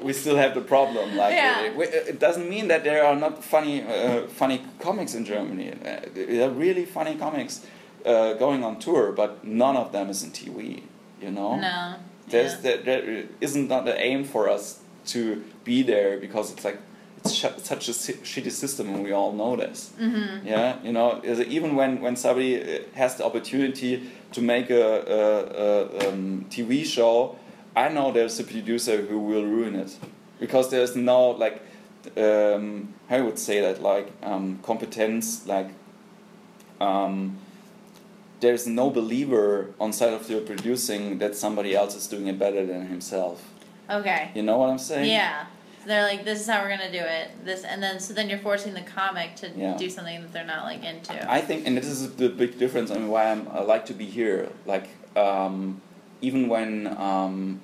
[0.03, 1.16] we still have the problem.
[1.16, 1.62] Like Yeah.
[1.64, 5.72] it, it- it doesn't mean that there are not funny uh, funny comics in Germany.
[5.72, 7.64] Uh, there are really funny comics
[8.05, 10.82] uh, going on tour, but none of them is in TV.
[11.22, 11.57] You know.
[11.57, 11.95] No.
[12.28, 12.61] There's yeah.
[12.62, 16.79] there, there isn't not the aim for us to be there because it's like
[17.19, 19.91] it's sh- such a si- shitty system and we all know this.
[19.99, 20.45] Mhm.
[20.45, 24.03] Yeah, you know, is it- even when when somebody uh, has the opportunity
[24.33, 24.85] to make a,
[25.19, 25.23] a,
[26.05, 27.37] a um, TV show,
[27.75, 29.97] I know there's a producer who will ruin it
[30.41, 31.63] because there's no like
[32.17, 35.71] um, how I would say that like um, competence like
[36.81, 37.39] um,
[38.41, 42.67] there's no believer on side of the producing that somebody else is doing it better
[42.67, 43.43] than himself.
[43.91, 44.30] Okay.
[44.34, 45.11] You know what I'm saying?
[45.11, 45.47] Yeah.
[45.80, 47.45] So they're like, this is how we're gonna do it.
[47.45, 49.76] This, and then so then you're forcing the comic to Yeah.
[49.76, 51.30] do something that they're not like into.
[51.30, 54.07] I think, and this is the big difference, and why I'm, I like to be
[54.07, 54.49] here.
[54.66, 55.80] Like, um,
[56.20, 57.61] even when um,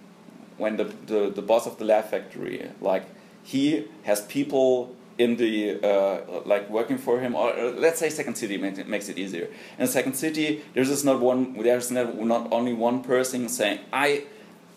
[0.58, 3.04] when the, the the boss of the Laugh Factory, like,
[3.42, 8.36] he has people in the uh, like working for him, or uh, let's say Second
[8.36, 9.48] City makes it, makes it easier.
[9.78, 11.54] In Second City, there's just not one.
[11.60, 14.24] There's not, not only one person saying I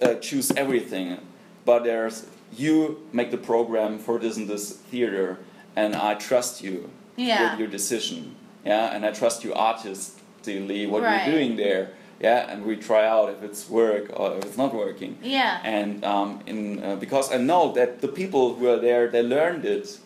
[0.02, 1.18] uh, choose everything,
[1.66, 5.38] but there's you make the program for this and this theater,
[5.76, 7.52] and I trust you Yeah.
[7.52, 8.36] with your decision.
[8.66, 11.28] Yeah, and I trust you artistically what Right.
[11.28, 11.90] you're doing there.
[12.20, 15.18] Yeah, and we try out if it's work or if it's not working.
[15.22, 15.60] yeah.
[15.64, 19.66] And um, in uh, because I know that the people who are there, they learned
[19.66, 19.98] it.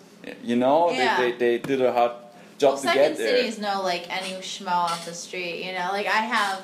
[0.43, 1.17] You know, Yeah.
[1.17, 2.11] they, they, they did a hard
[2.57, 3.37] job well, to Second get there.
[3.37, 5.89] City's no like any schmo off the street, you know.
[5.91, 6.61] Like I have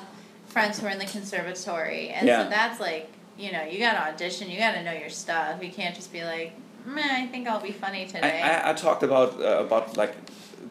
[0.48, 2.44] friends who are in the conservatory, and Yeah.
[2.44, 3.06] so that's like,
[3.38, 5.62] you know, you got to audition, you got to know your stuff.
[5.62, 6.52] You can't just be like,
[6.88, 8.40] I think I'll be funny today.
[8.42, 10.14] I, I talked about uh, about like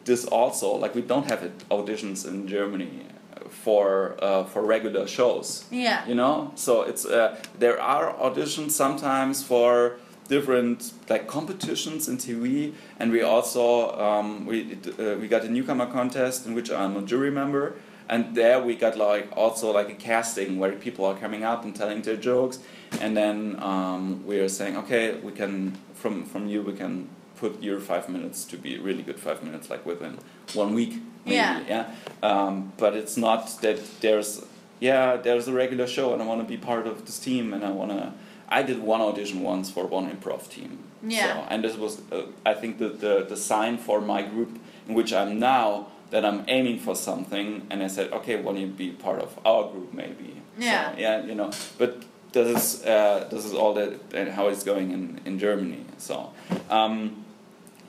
[0.04, 0.74] this also.
[0.74, 1.40] Like we don't have
[1.70, 3.06] auditions in Germany
[3.50, 5.64] for uh, for regular shows.
[5.70, 6.06] yeah.
[6.06, 9.98] you know so it's uh, there are auditions sometimes for
[10.28, 15.86] different like competitions in tv and we also um, we uh, we got a newcomer
[15.86, 17.74] contest in which i'm a jury member
[18.08, 21.74] and there we got like also like a casting where people are coming up and
[21.74, 22.58] telling their jokes
[23.00, 27.62] and then um, we are saying okay we can from from you we can put
[27.62, 30.18] your five minutes to be really good five minutes like within
[30.54, 30.94] one week
[31.24, 31.60] maybe Yeah.
[31.68, 31.84] yeah
[32.22, 34.44] um, but it's not that there's
[34.80, 37.64] yeah there's a regular show and i want to be part of this team and
[37.64, 38.12] i want to
[38.48, 41.18] i did one audition once for one improv team Yeah.
[41.34, 44.52] so, and this was uh, i think the, the the sign for my group
[44.88, 48.66] in which i'm now that i'm aiming for something and i said okay want you
[48.66, 50.92] be part of our group maybe Yeah.
[50.92, 53.92] so, yeah you know but this is uh, this is all that
[54.32, 55.84] how it's going in, in Germany.
[55.98, 56.32] So
[56.68, 57.24] um,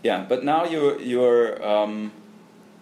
[0.04, 2.12] yeah, but now you're you're um,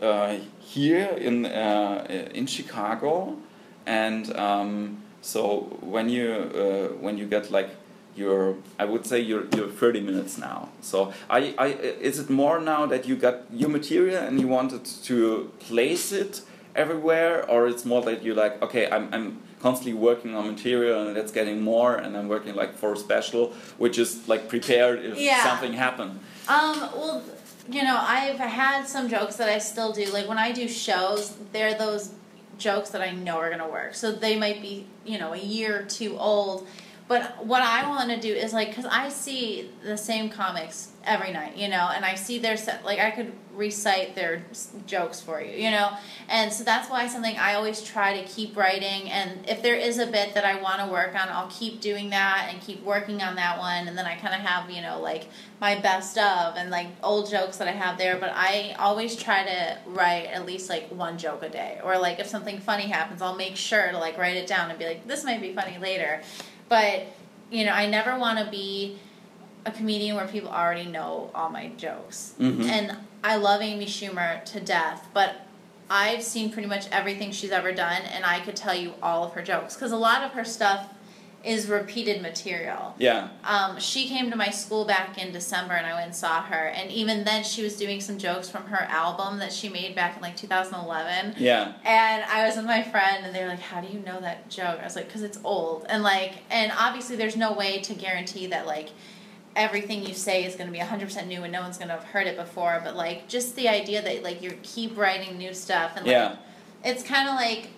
[0.02, 2.06] uh, here in uh,
[2.36, 3.38] in Chicago,
[3.86, 7.70] and um, so when you uh, when you get like
[8.16, 10.70] your I would say you're you're 30 minutes now.
[10.82, 11.68] So I, I
[12.10, 16.42] is it more now that you got your material and you wanted to place it
[16.76, 21.18] everywhere, or it's more that you're like okay I'm I'm constantly working on material and
[21.18, 25.18] it's getting more and I'm working like for a special which is like prepared if
[25.18, 25.44] Yeah.
[25.44, 26.20] something happened.
[26.48, 27.24] Um, well,
[27.68, 30.06] you know, I've had some jokes that I still do.
[30.12, 32.12] Like when I do shows, they're those
[32.60, 33.96] jokes that I know are gonna work.
[33.96, 36.68] So they might be, you know, a year or two old.
[37.08, 41.32] But what I want to do is like, cause I see the same comics every
[41.32, 42.84] night, you know, and I see their set.
[42.84, 44.44] Like I could recite their
[44.88, 45.92] jokes for you, you know,
[46.28, 49.12] and so that's why something I always try to keep writing.
[49.12, 52.10] And if there is a bit that I want to work on, I'll keep doing
[52.10, 53.88] that and keep working on that one.
[53.88, 55.28] And then I kind of have, you know, like
[55.62, 58.18] my best of and like old jokes that I have there.
[58.18, 62.20] But I always try to write at least like one joke a day, or like
[62.20, 65.08] if something funny happens, I'll make sure to like write it down and be like,
[65.08, 66.24] this might be funny later.
[66.70, 67.08] But
[67.52, 68.98] you know, I never want to be
[69.66, 72.34] a comedian where people already know all my jokes.
[72.40, 72.68] Mhm.
[72.68, 75.42] And I love Amy Schumer to death, but
[75.90, 79.34] I've seen pretty much everything she's ever done, and I could tell you all of
[79.34, 80.88] her jokes because a lot of her stuff
[81.46, 82.96] is repeated material.
[82.98, 83.30] Yeah.
[83.44, 86.68] Um, she came to my school back in December, and I went and saw her.
[86.68, 90.16] And even then, she was doing some jokes from her album that she made back
[90.16, 91.36] in like 2011.
[91.38, 91.74] Yeah.
[91.84, 94.50] And I was with my friend, and they were like, "How do you know that
[94.50, 97.94] joke?" I was like, "Cause it's old." And like, and obviously, there's no way to
[97.94, 98.90] guarantee that like
[99.56, 102.04] everything you say is going to be 100% new and no one's going to have
[102.04, 102.82] heard it before.
[102.84, 106.36] But like, just the idea that like you keep writing new stuff, and like, Yeah.
[106.84, 107.70] it's kind of like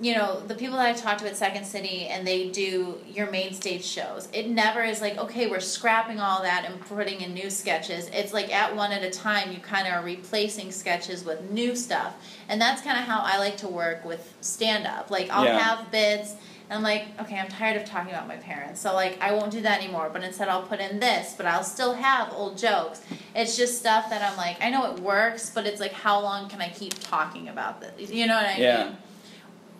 [0.00, 3.30] you know the people that i talked to at second city and they do your
[3.30, 7.34] main stage shows it never is like okay we're scrapping all that and putting in
[7.34, 8.08] new sketches.
[8.12, 11.76] It's like at one at a time you kind of are replacing sketches with new
[11.76, 12.14] stuff.
[12.48, 15.58] And that's kind of how i like to work with stand up like i'll Yeah.
[15.58, 16.32] have bits
[16.68, 18.80] and i'm like okay i'm tired of talking about my parents.
[18.80, 21.64] So like i won't do that anymore but instead i'll put in this but i'll
[21.64, 23.02] still have old jokes.
[23.34, 26.48] It's just stuff that i'm like i know it works but it's like how long
[26.48, 28.10] can i keep talking about this?
[28.10, 28.84] You know what i Yeah.
[28.84, 28.96] mean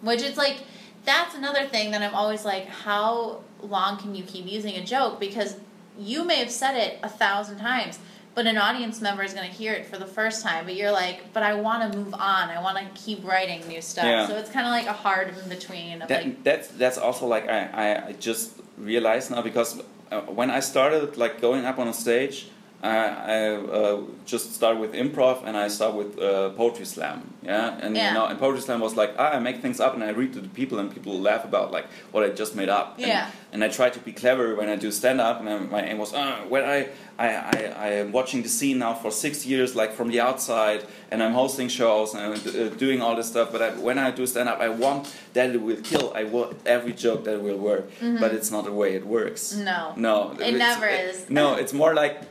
[0.00, 0.58] which is like,
[1.04, 5.20] that's another thing that I'm always like, how long can you keep using a joke?
[5.20, 5.56] Because
[5.98, 7.98] you may have said it a thousand times.
[8.32, 10.64] but an audience member is going to hear it for the first time.
[10.64, 12.48] But you're like, but I want to move on.
[12.48, 14.04] I want to keep writing new stuff.
[14.04, 14.28] Yeah.
[14.28, 17.26] So it's kind of like a hard in between of That, like, that's that's also
[17.26, 19.82] like I, I, just realized now because
[20.12, 22.48] uh, when I started like going up on a stage,
[22.82, 22.96] I,
[23.36, 27.34] I uh, just start with improv and I start with uh, poetry slam.
[27.42, 28.08] Yeah, and Yeah.
[28.08, 30.32] you know, and poetry slam was like ah, I make things up and I read
[30.32, 32.96] to the people and people laugh about like what I just made up.
[32.98, 33.30] And, Yeah.
[33.52, 35.98] And I try to be clever when I do stand up, and I, my aim
[35.98, 36.88] was ah, when I.
[37.18, 40.86] I, I, I am watching the scene now for six years, like from the outside,
[41.10, 43.52] and I'm hosting shows and I'm uh, doing all this stuff.
[43.52, 46.14] But I, when I do stand up, I want that it will kill.
[46.16, 49.52] I want every joke that will work, but it's not the way it works.
[49.54, 49.92] no.
[49.96, 51.28] No, It never it- is.
[51.28, 52.22] No, it's more like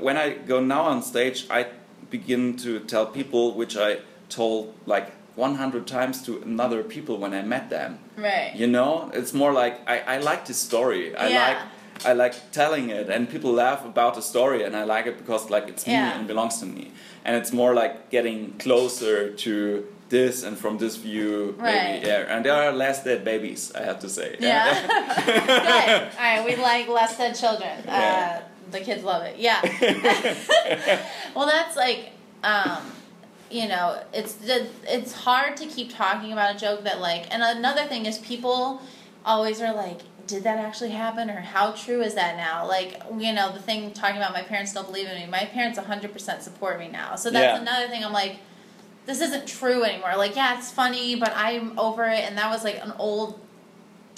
[0.00, 1.66] when I go now on stage, I
[2.10, 7.42] begin to tell people which I told like 100 times to another people when I
[7.42, 7.98] met them.
[8.16, 8.52] Right.
[8.54, 11.14] You know, it's more like I, I like this story.
[11.16, 11.48] I Yeah.
[11.48, 11.58] like
[12.06, 15.50] I like telling it, and people laugh about the story, and I like it because
[15.50, 16.92] like it's me and belongs to me.
[17.24, 21.74] And it's more like getting closer to this and from this view, Right.
[22.00, 22.06] maybe.
[22.06, 24.36] Yeah, and there are less dead babies, I have to say.
[24.38, 24.74] Yeah.
[25.26, 25.48] Good.
[26.18, 26.44] All right.
[26.44, 27.82] We like less dead children.
[27.84, 28.40] Yeah.
[28.42, 29.36] Uh, the kids love it.
[29.38, 29.60] Yeah.
[31.34, 32.10] well, that's like,
[32.42, 32.82] um,
[33.50, 37.32] you know, it's it's hard to keep talking about a joke that like.
[37.32, 38.80] And another thing is people
[39.24, 40.00] always are like.
[40.26, 42.68] Did that actually happen, or how true is that now?
[42.68, 45.26] Like, you know, the thing talking about my parents don't believe in me.
[45.26, 47.14] My parents 100% support me now.
[47.16, 47.62] So that's Yeah.
[47.62, 48.04] another thing.
[48.04, 48.36] I'm like,
[49.06, 50.16] this isn't true anymore.
[50.18, 53.40] Like, yeah, it's funny, but I'm over it, and that was like an old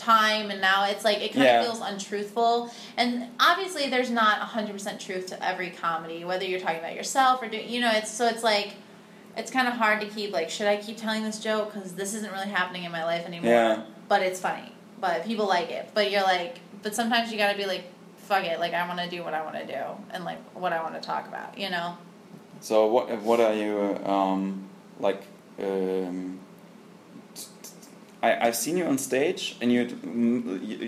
[0.01, 1.61] time, and now it's like it kind Yeah.
[1.61, 2.70] of feels untruthful.
[2.96, 7.48] And obviously, there's not 100% truth to every comedy, whether you're talking about yourself or
[7.48, 7.90] doing you know.
[7.92, 8.74] It's so it's like
[9.36, 12.14] it's kind of hard to keep like, should I keep telling this joke because this
[12.14, 13.51] isn't really happening in my life anymore?
[13.51, 13.82] Yeah.
[14.09, 15.90] But it's funny, but people like it.
[15.94, 17.84] But you're like, but sometimes you got to be like.
[18.30, 18.61] Fuck it!
[18.61, 19.82] Like I want to do what I want to do,
[20.12, 21.59] and like what I want to talk about.
[21.59, 21.98] You know?
[22.61, 24.68] So what what are you um,
[25.01, 25.20] like?
[25.61, 26.38] Um,
[28.23, 29.83] I I've seen you on stage, and you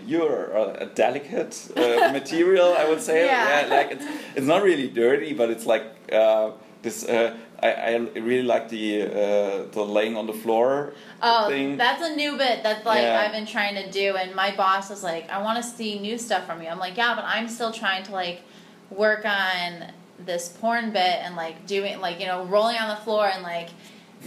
[0.07, 0.51] you're
[0.85, 2.75] a delicate uh, material.
[2.79, 3.67] I would say, Yeah.
[3.71, 4.05] like it's
[4.37, 6.51] it's not really dirty, but it's like uh,
[6.83, 7.05] this.
[7.05, 11.77] Uh, I, I really like the uh, the laying on the floor Oh, thing.
[11.77, 13.21] that's a new bit that like Yeah.
[13.25, 16.19] I've been trying to do, and my boss is like, "I want to see new
[16.19, 18.43] stuff from you." I'm like, "Yeah, but I'm still trying to like
[18.91, 23.27] work on this porn bit and like doing like you know rolling on the floor
[23.27, 23.69] and like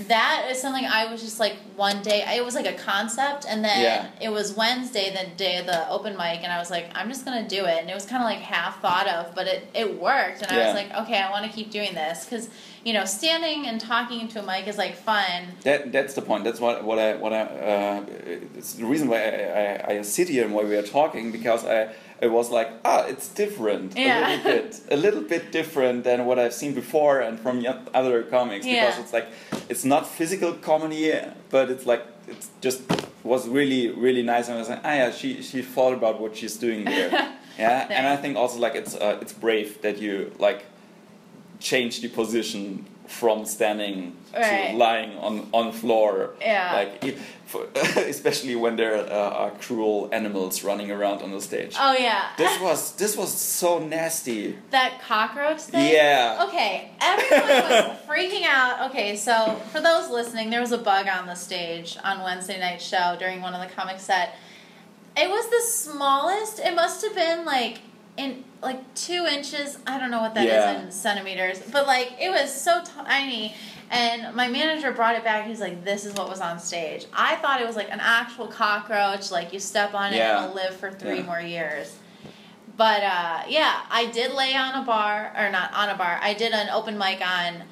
[0.07, 3.63] that is something I was just like one day it was like a concept and
[3.63, 4.07] then Yeah.
[4.21, 7.23] it was Wednesday the day of the open mic and I was like I'm just
[7.25, 9.99] gonna do it and it was kind of like half thought of but it it
[9.99, 12.49] worked and I was like okay I want to keep doing this because
[12.83, 16.43] you know standing and talking into a mic is like fun That that's the point.
[16.43, 17.41] That's what what I what I.
[17.41, 18.05] Uh,
[18.55, 21.65] it's the reason why I, I, I sit here and why we are talking because
[21.65, 21.89] I
[22.21, 24.27] it was like ah it's different Yeah.
[24.27, 28.23] a little bit a little bit different than what I've seen before and from other
[28.23, 29.01] comics because Yeah.
[29.01, 29.27] it's like
[29.69, 31.11] it's not physical comedy
[31.49, 32.81] but it's like it's just
[33.23, 36.35] was really really nice and I was like ah yeah she she thought about what
[36.37, 37.09] she's doing there
[37.57, 40.65] yeah and I think also like it's uh, it's brave that you like
[41.59, 44.71] change the position from standing Right.
[44.71, 46.73] to lying on on floor Yeah.
[46.73, 47.67] like if, for,
[48.15, 52.59] especially when there uh, are cruel animals running around on the stage oh yeah this
[52.67, 55.93] was this was so nasty that cockroach thing.
[55.93, 56.45] Yeah.
[56.47, 58.89] Okay, everyone was freaking out.
[58.89, 62.81] Okay, so for those listening, there was a bug on the stage on Wednesday night
[62.81, 64.35] show during one of the comic set.
[65.15, 66.59] It was the smallest.
[66.59, 67.79] It must have been like
[68.17, 69.77] in like two inches.
[69.85, 70.81] I don't know what that is Yeah.
[70.81, 73.53] in centimeters, but like it was so tiny.
[73.91, 75.45] And my manager brought it back.
[75.45, 78.47] He's like, "This is what was on stage." I thought it was like an actual
[78.47, 79.29] cockroach.
[79.31, 80.37] Like you step on it, Yeah.
[80.37, 81.23] and it'll live for three Yeah.
[81.23, 81.95] more years.
[82.77, 86.19] But uh, yeah, I did lay on a bar, or not on a bar.
[86.21, 87.63] I did an open mic on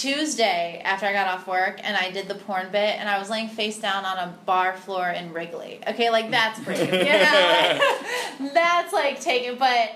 [0.00, 3.30] Tuesday after I got off work, and I did the porn bit, and I was
[3.30, 5.80] laying face down on a bar floor in Wrigley.
[5.88, 8.50] Okay, like that's brave, you know?
[8.54, 9.92] that's like taking, but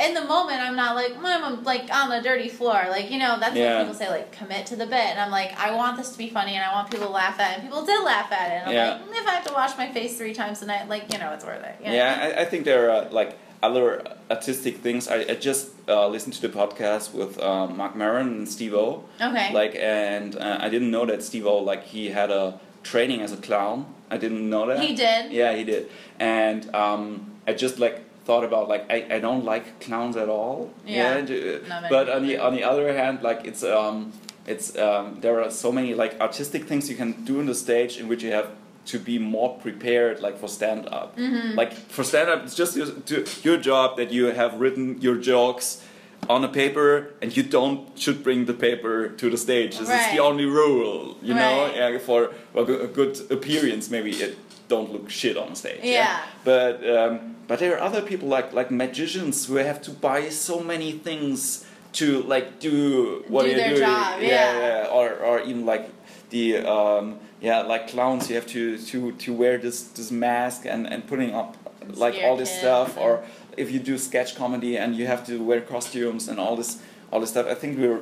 [0.00, 2.84] in the moment, I'm not like, "Mom, I'm like on the dirty floor.
[2.88, 3.74] Like, you know, that's Yeah.
[3.78, 4.94] what people say, like, commit to the bit.
[4.94, 7.40] And I'm like, I want this to be funny, and I want people to laugh
[7.40, 7.54] at it.
[7.54, 8.54] And people did laugh at it.
[8.54, 8.90] And I'm Yeah.
[9.08, 11.32] like, if I have to wash my face three times a night, like, you know,
[11.32, 11.76] it's worth it.
[11.80, 11.94] you know?
[11.94, 15.08] yeah I, I think there are uh, like other artistic things.
[15.08, 19.04] I, I just uh, listened to the podcast with uh, Marc Maron and Steve O.
[19.20, 19.52] Okay.
[19.52, 23.32] like and uh, I didn't know that Steve O like he had a training as
[23.32, 23.86] a clown.
[24.10, 24.80] I didn't know that.
[24.80, 25.32] He did?
[25.32, 25.90] yeah he did.
[26.18, 30.70] And um, I just like thought about like I, I don't like clowns at all.
[30.86, 31.16] Yeah.
[31.16, 34.12] and, uh, but on the on the other hand like it's um
[34.46, 37.98] it's um, there are so many like artistic things you can do on the stage
[37.98, 38.50] in which you have
[38.90, 41.56] to be more prepared like for stand up Mm-hmm.
[41.60, 45.16] like for stand up it's just your, to- your job that you have written your
[45.16, 45.82] jokes
[46.28, 46.90] on a paper,
[47.22, 49.78] and you don't should bring the paper to the stage.
[49.78, 52.20] This is the only rule, you know, yeah, for
[52.56, 53.88] a good, appearance.
[53.88, 54.36] Maybe it
[54.68, 55.80] don't look shit on stage.
[55.84, 56.18] Yeah.
[56.44, 60.58] But um, but there are other people like like magicians who have to buy so
[60.72, 63.80] many things to like do what Do you're doing.
[63.80, 64.58] job, yeah.
[64.58, 65.88] yeah, or or even like
[66.30, 70.86] the um, yeah like clowns you have to to to wear this this mask and
[70.86, 71.56] and putting up
[71.94, 72.98] like all this stuff.
[72.98, 73.24] or
[73.56, 76.78] if you do sketch comedy and you have to wear costumes and all this
[77.12, 78.00] all this stuff i think we're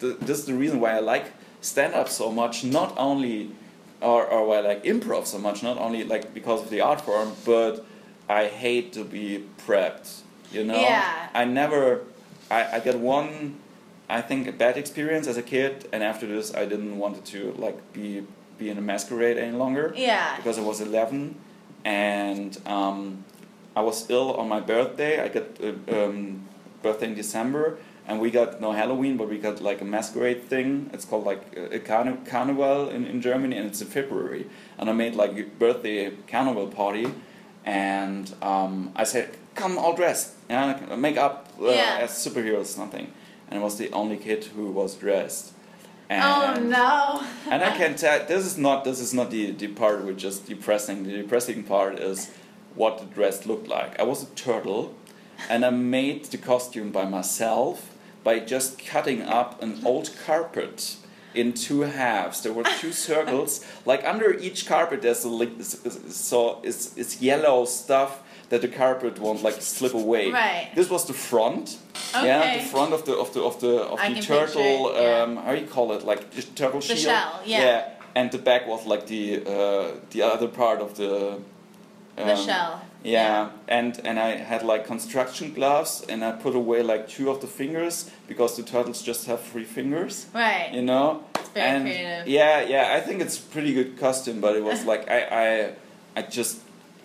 [0.00, 2.62] th- this is the reason why i like stand up so much.
[2.62, 3.50] Not only
[4.00, 7.00] or, or why i like improv so much not only like because of the art
[7.00, 7.84] form but
[8.28, 10.20] i hate to be prepped
[10.52, 10.78] you know?
[10.80, 11.28] Yeah.
[11.34, 12.02] i never
[12.50, 13.56] i i get one
[14.08, 17.52] I think a bad experience as a kid, and after this, I didn't want to
[17.58, 18.22] like be
[18.58, 20.36] be in a masquerade any longer Yeah.
[20.36, 21.34] because I was 11,
[21.84, 23.24] and um,
[23.74, 25.20] I was ill on my birthday.
[25.22, 26.48] I got uh, um,
[26.82, 30.90] birthday in December, and we got no Halloween, but we got like a masquerade thing.
[30.92, 34.46] It's called like a carni- carnival in, in Germany, and it's in February.
[34.78, 37.08] And I made like a birthday carnival party,
[37.64, 41.98] and um, I said, "Come all dressed, yeah, make up uh, Yeah.
[42.00, 43.12] as superheroes, something."
[43.48, 45.52] And I was the only kid who was dressed.
[46.08, 47.26] Oh, and oh no.
[47.50, 50.38] and I can tell this is not this is not the, the part which is
[50.38, 51.02] depressing.
[51.04, 52.30] The depressing part is
[52.74, 53.98] what the dress looked like.
[53.98, 54.94] I was a turtle,
[55.48, 60.96] and I made the costume by myself by just cutting up an old carpet
[61.34, 62.42] in two halves.
[62.42, 63.64] There were two circles.
[63.84, 69.42] Like under each carpet, there's a so it's it's yellow stuff that the carpet won't
[69.42, 70.30] like slip away.
[70.30, 70.70] Right.
[70.74, 71.78] This was the front.
[72.14, 72.26] Okay.
[72.26, 74.62] Yeah, the front of the of the of the of I the turtle.
[74.90, 75.22] it, yeah.
[75.22, 76.04] um, how you call it?
[76.04, 76.98] Like the turtle The shield.
[77.00, 77.60] shell, yeah.
[77.60, 77.88] yeah.
[78.14, 81.38] and the back was like the uh, the other part of the.
[82.16, 82.82] The um, shell.
[83.04, 87.40] Yeah, and and I had like construction gloves, and I put away like two of
[87.40, 90.26] the fingers because the turtles just have three fingers.
[90.34, 90.70] Right.
[90.72, 91.22] You know.
[91.34, 92.26] It's very and creative.
[92.26, 95.72] Yeah, yeah, I think it's pretty good costume, but it was like I I
[96.16, 96.60] I just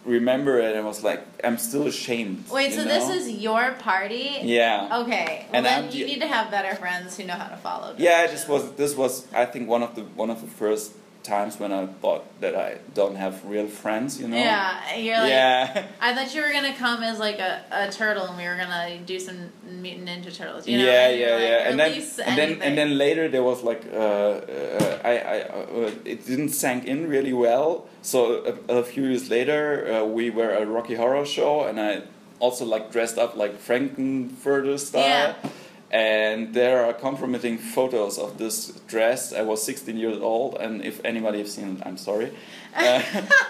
[0.05, 2.45] remember it and was like I'm still ashamed.
[2.51, 4.39] Wait, so this is your party?
[4.41, 5.01] Yeah.
[5.01, 5.45] Okay.
[5.47, 7.95] Well, And then I'm you need to have better friends who know how to follow.
[7.97, 8.41] Yeah, directions.
[8.41, 10.93] this was this was I think one of the one of the first
[11.23, 14.37] times when I thought that I don't have real friends, you know.
[14.37, 15.29] Yeah, you're like.
[15.29, 15.87] yeah.
[16.01, 18.99] I thought you were gonna come as like a, a turtle, and we were gonna
[19.05, 20.67] do some mutant ninja turtles.
[20.67, 20.85] You know?
[20.85, 21.91] yeah, and yeah, like, yeah, and then
[22.25, 26.49] and then and then later there was like uh, uh, I I uh, it didn't
[26.49, 27.87] sank in really well.
[28.01, 32.01] So a, a few years later, uh, we were a Rocky Horror Show, and I
[32.39, 35.35] also like dressed up like Frank-N-Furter style.
[35.43, 35.49] Yeah.
[35.91, 39.33] And there are compromising photos of this dress.
[39.33, 42.31] I was 16 years old, and if anybody has seen it, I'm sorry.
[42.73, 43.01] Uh,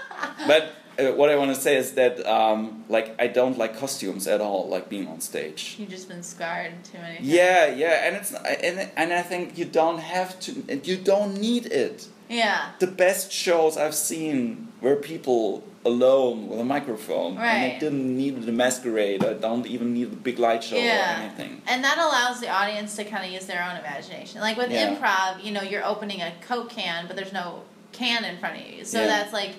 [0.47, 4.27] but uh, what I want to say is that, um, like, I don't like costumes
[4.27, 5.75] at all, like being on stage.
[5.77, 7.27] You've just been scarred too many times.
[7.27, 11.67] Yeah, yeah, and it's and and I think you don't have to, you don't need
[11.67, 12.07] it.
[12.27, 12.71] Yeah.
[12.79, 17.73] The best shows I've seen were people alone with a microphone, and Right.
[17.73, 19.23] they didn't need the masquerade.
[19.25, 21.19] I don't even need a big light show Yeah.
[21.19, 21.61] or anything.
[21.67, 24.41] And that allows the audience to kind of use their own imagination.
[24.41, 24.93] Like with Yeah.
[24.95, 27.61] improv, you know, you're opening a Coke can, but there's no
[27.91, 28.85] can in front of you.
[28.85, 29.07] So Yeah.
[29.07, 29.53] that's like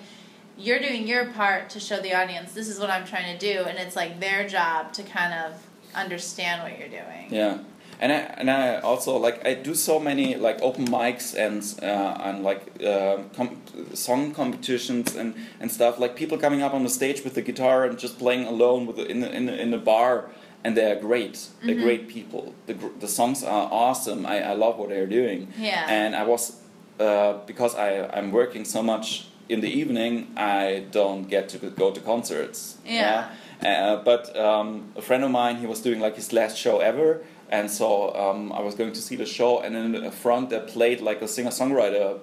[0.57, 3.65] you're doing your part to show the audience this is what I'm trying to do,
[3.65, 5.53] and it's like their job to kind of
[5.95, 7.27] understand what you're doing.
[7.29, 7.57] Yeah,
[7.99, 12.17] and I and I also like I do so many like open mics and uh,
[12.27, 13.61] and like uh, com-
[13.93, 15.99] song competitions and and stuff.
[15.99, 18.95] Like people coming up on the stage with the guitar and just playing alone with
[18.97, 20.29] the, in the, in the, in the bar,
[20.63, 21.47] and they're great.
[21.65, 21.83] They're Mhm.
[21.83, 22.53] great people.
[22.67, 24.25] The gr- the songs are awesome.
[24.25, 25.47] I, I love what they're doing.
[25.57, 25.85] Yeah.
[25.87, 26.57] And I was
[26.99, 30.27] uh, because I I'm working so much in the evening.
[30.37, 32.77] I don't get to go to concerts.
[32.85, 33.29] Yeah.
[33.61, 37.21] Uh, but um, a friend of mine, he was doing like his last show ever,
[37.49, 40.61] and so um, I was going to see the show, and in the front there
[40.61, 42.19] played like a singer-songwriter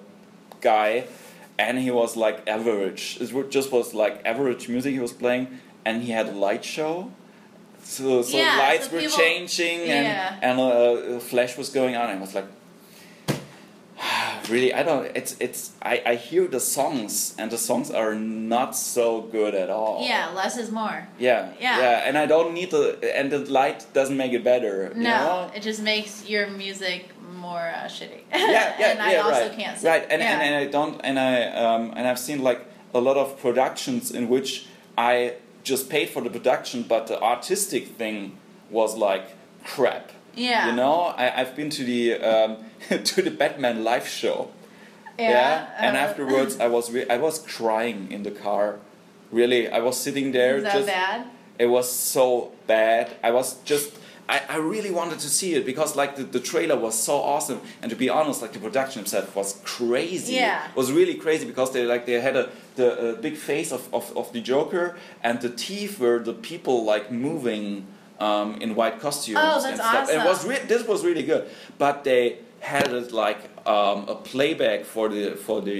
[0.61, 1.05] guy,
[1.57, 3.17] and he was like average.
[3.21, 7.11] It just was like average music he was playing, and he had a light show.
[7.83, 10.39] So, so Yeah, lights so were people- changing and Yeah.
[10.41, 12.09] and uh, a flash was going on.
[12.09, 12.45] And I was like,
[14.49, 15.05] really, I don't.
[15.15, 15.71] It's it's.
[15.81, 20.03] I, I hear the songs and the songs are not so good at all.
[20.05, 21.07] Yeah, less is more.
[21.19, 21.77] Yeah, Yeah.
[21.79, 24.91] yeah, and I don't need the and the light doesn't make it better.
[24.95, 25.51] you No, know?
[25.55, 28.21] it just makes your music more uh, shitty.
[28.31, 29.89] yeah, yeah, and I yeah, also right, can't sing.
[29.89, 30.31] right, and, yeah.
[30.33, 32.61] and and I don't, and I um and I've seen like
[32.93, 34.65] a lot of productions in which
[34.97, 38.37] I just paid for the production, but the artistic thing
[38.69, 39.25] was like
[39.63, 40.11] crap.
[40.35, 40.69] Yeah.
[40.69, 42.57] You know, I, I've been to the um,
[43.03, 44.49] to the Batman live show.
[45.19, 45.69] Yeah.
[45.77, 48.79] and uh, afterwards I was re- I was crying in the car.
[49.31, 51.27] Really, I was sitting there that just bad?
[51.59, 53.15] It was so bad.
[53.23, 53.97] I was just.
[54.29, 57.59] I, I really wanted to see it because like the, the trailer was so awesome
[57.81, 60.69] and to be honest like the production itself was crazy Yeah.
[60.69, 64.15] it was really crazy because they like they had a the big face of, of,
[64.15, 67.87] of the Joker and the teeth were the people like moving
[68.27, 70.09] um, in white costumes Oh, that's and stuff.
[70.09, 71.43] And it was this was really good.
[71.77, 72.23] But they
[72.59, 75.79] had it like um, a playback for the for the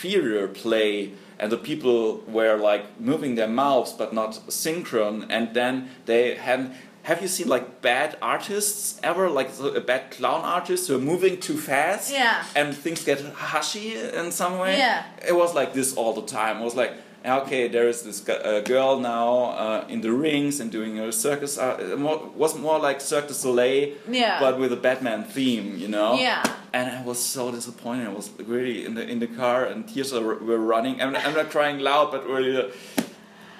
[0.00, 1.98] theater play and the people
[2.36, 5.26] were like moving their mouths but not synchron.
[5.30, 5.74] And then
[6.06, 6.60] they had
[7.04, 9.28] have you seen like bad artists ever?
[9.28, 12.44] Like a bad clown artist who are moving too fast Yeah.
[12.54, 13.20] and things get
[13.50, 14.78] hushy in some way?
[14.78, 15.02] Yeah.
[15.26, 16.54] it was like this all the time.
[16.60, 16.92] It was like
[17.24, 21.56] okay there is this uh, girl now uh, in the rings and doing a circus
[21.58, 24.40] uh, more, was more like Cirque du Soleil Yeah.
[24.40, 26.42] but with a Batman theme you know Yeah.
[26.72, 28.06] and I was so disappointed.
[28.08, 31.00] I was really in the in the car, and tears are, were running.
[31.02, 32.70] I'm, I'm not crying loud, but really,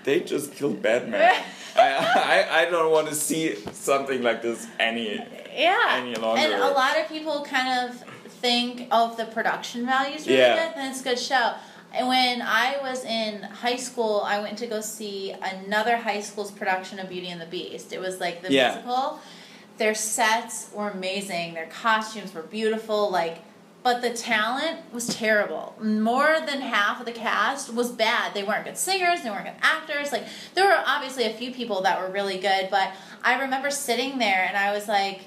[0.04, 1.20] they just killed Batman.
[1.76, 1.88] I,
[2.34, 5.20] I I don't want to see something like this any.
[5.54, 6.00] Yeah.
[6.00, 6.40] any longer.
[6.42, 8.02] And a lot of people kind of
[8.42, 10.56] think, of the production values really Yeah.
[10.66, 11.52] good, then it's a good show.
[11.94, 16.50] And when I was in high school, I went to go see another high school's
[16.50, 17.92] production of Beauty and the Beast.
[17.92, 18.68] It was like the Yeah.
[18.74, 19.20] musical.
[19.78, 21.54] Their sets were amazing.
[21.54, 23.10] Their costumes were beautiful.
[23.10, 23.38] Like,
[23.82, 25.74] but the talent was terrible.
[25.80, 28.32] More than half of the cast was bad.
[28.32, 29.22] They weren't good singers.
[29.22, 30.12] They weren't good actors.
[30.12, 30.24] Like,
[30.54, 32.90] there were obviously a few people that were really good, but
[33.24, 35.22] I remember sitting there and I was like,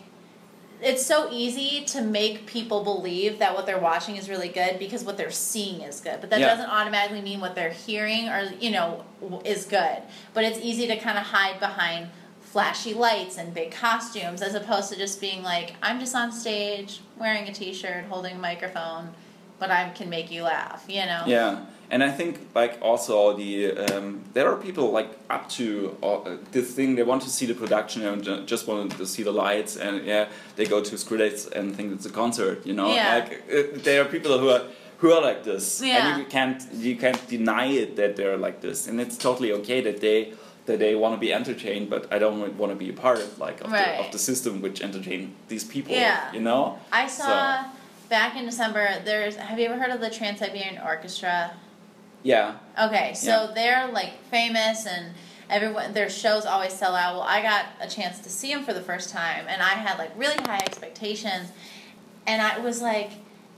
[0.82, 5.04] it's so easy to make people believe that what they're watching is really good because
[5.04, 6.20] what they're seeing is good.
[6.22, 6.48] But that Yeah.
[6.48, 9.04] doesn't automatically mean what they're hearing or you know
[9.44, 10.00] is good.
[10.34, 12.10] But it's easy to kind of hide behind
[12.42, 17.02] flashy lights and big costumes as opposed to just being like i'm just on stage
[17.20, 19.10] wearing a t-shirt holding a microphone
[19.60, 21.22] but i can make you laugh you know?
[21.26, 26.38] Yeah, and I think like also the um, there are people like up to uh,
[26.52, 26.96] this thing.
[26.96, 30.28] They want to see the production and just want to see the lights, and yeah,
[30.56, 32.66] they go to Skrillex and think it's a concert.
[32.66, 33.16] You know, Yeah.
[33.16, 34.64] like uh, there are people who are
[35.00, 36.08] who are like this, Yeah.
[36.08, 39.82] and you can't you can't deny it that they're like this, and it's totally okay
[39.82, 40.34] that they.
[40.68, 43.38] That they want to be entertained, but I don't want to be a part of
[43.38, 45.94] like of, the, of the system which entertain these people.
[45.94, 46.34] Yeah.
[46.34, 46.80] you know.
[46.92, 47.66] i saw
[48.10, 51.52] back in december there's have you ever heard of the trans-siberian orchestra
[52.26, 53.52] Yeah, Okay, so Yeah.
[53.54, 55.14] they're like famous and
[55.48, 57.14] everyone their shows always sell out.
[57.14, 60.00] Well, I got a chance to see them for the first time and I had
[60.00, 61.52] like really high expectations
[62.26, 63.12] and I was like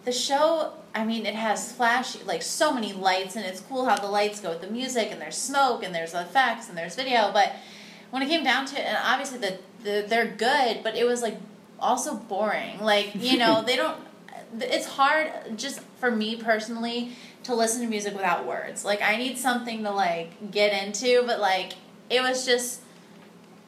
[0.03, 3.95] the show I mean it has flash like so many lights and it's cool how
[3.95, 7.31] the lights go with the music and there's smoke and there's effects and there's video,
[7.31, 7.53] but
[8.11, 11.21] when it came down to it and obviously the, the they're good, but it was
[11.21, 11.37] like
[11.79, 12.81] also boring.
[12.81, 13.97] Like, you know, they don't
[14.59, 17.11] it's hard just for me personally
[17.47, 18.85] to listen to music without words.
[18.85, 21.73] Like I need something to like get into, but like
[22.09, 22.81] it was just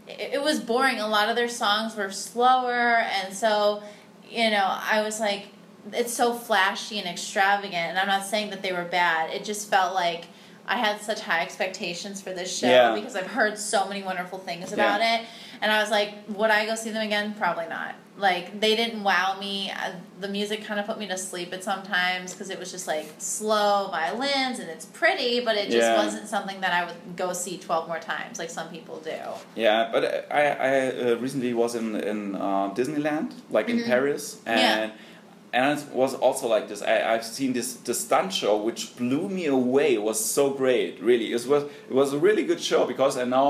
[0.07, 0.99] it, it was boring.
[0.99, 3.81] A lot of their songs were slower and so
[4.29, 5.47] you know, I was like
[5.93, 9.31] it's so flashy and extravagant and I'm not saying that they were bad.
[9.31, 10.25] It just felt like
[10.67, 12.93] I had such high expectations for this show Yeah.
[12.93, 15.25] because I've heard so many wonderful things about it.
[15.61, 17.33] And I was like, would I go see them again?
[17.33, 17.95] Probably not.
[18.19, 19.71] Like, they didn't wow me.
[19.71, 22.87] Uh, The music kind of put me to sleep at sometimes because it was just
[22.87, 26.03] like slow violins and it's pretty, but it just Yeah.
[26.03, 29.19] wasn't something that I would go see 12 more times like some people do.
[29.55, 33.87] Yeah, but I, I uh, recently was in in uh, Disneyland, like in Mhm.
[33.91, 35.61] Paris, and Yeah.
[35.61, 36.81] and it was also like this.
[36.81, 39.87] I, I've seen this the stunt show, which blew me away.
[39.99, 41.27] It was so great, really.
[41.31, 43.47] It was it was a really good show because I know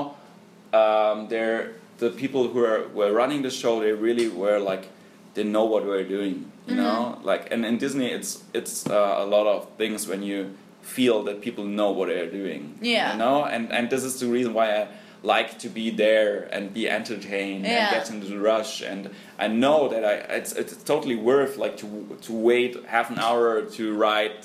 [0.81, 3.79] um, they're the people who are, were running the show.
[3.81, 4.89] They really were like
[5.35, 7.19] they know what we're doing, you know.
[7.23, 11.41] Like and in Disney, it's it's uh, a lot of things when you feel that
[11.41, 12.77] people know what they're doing.
[12.81, 13.11] Yeah.
[13.13, 14.87] You know, and and this is the reason why I
[15.21, 17.71] like to be there and be entertained Yeah.
[17.71, 18.81] and get into the rush.
[18.81, 23.19] And I know that I it's it's totally worth like to to wait half an
[23.19, 24.37] hour to ride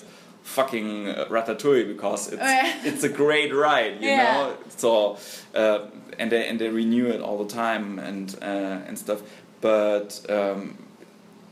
[0.44, 2.72] fucking uh, Ratatouille because it's Yeah.
[2.84, 4.22] it's a great ride, you Yeah.
[4.22, 4.56] know.
[4.76, 5.18] So
[5.54, 5.78] uh,
[6.18, 9.20] and they and they renew it all the time and uh, and stuff.
[9.60, 10.76] But um,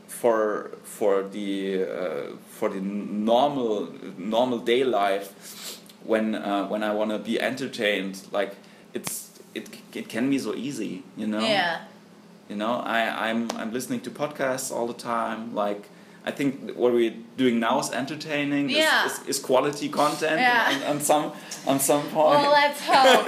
[0.07, 7.11] for for the uh, for the normal normal day life when uh, when I want
[7.11, 8.55] to be entertained like
[8.93, 11.79] it's it, it can be so easy you know Yeah.
[12.49, 15.83] you know I I'm I'm listening to podcasts all the time like
[16.25, 19.05] I think what we're doing now is entertaining is- Yeah.
[19.07, 20.71] is, is, quality content Yeah.
[20.87, 21.33] on, on some
[21.67, 23.25] on some point Well, let's hope.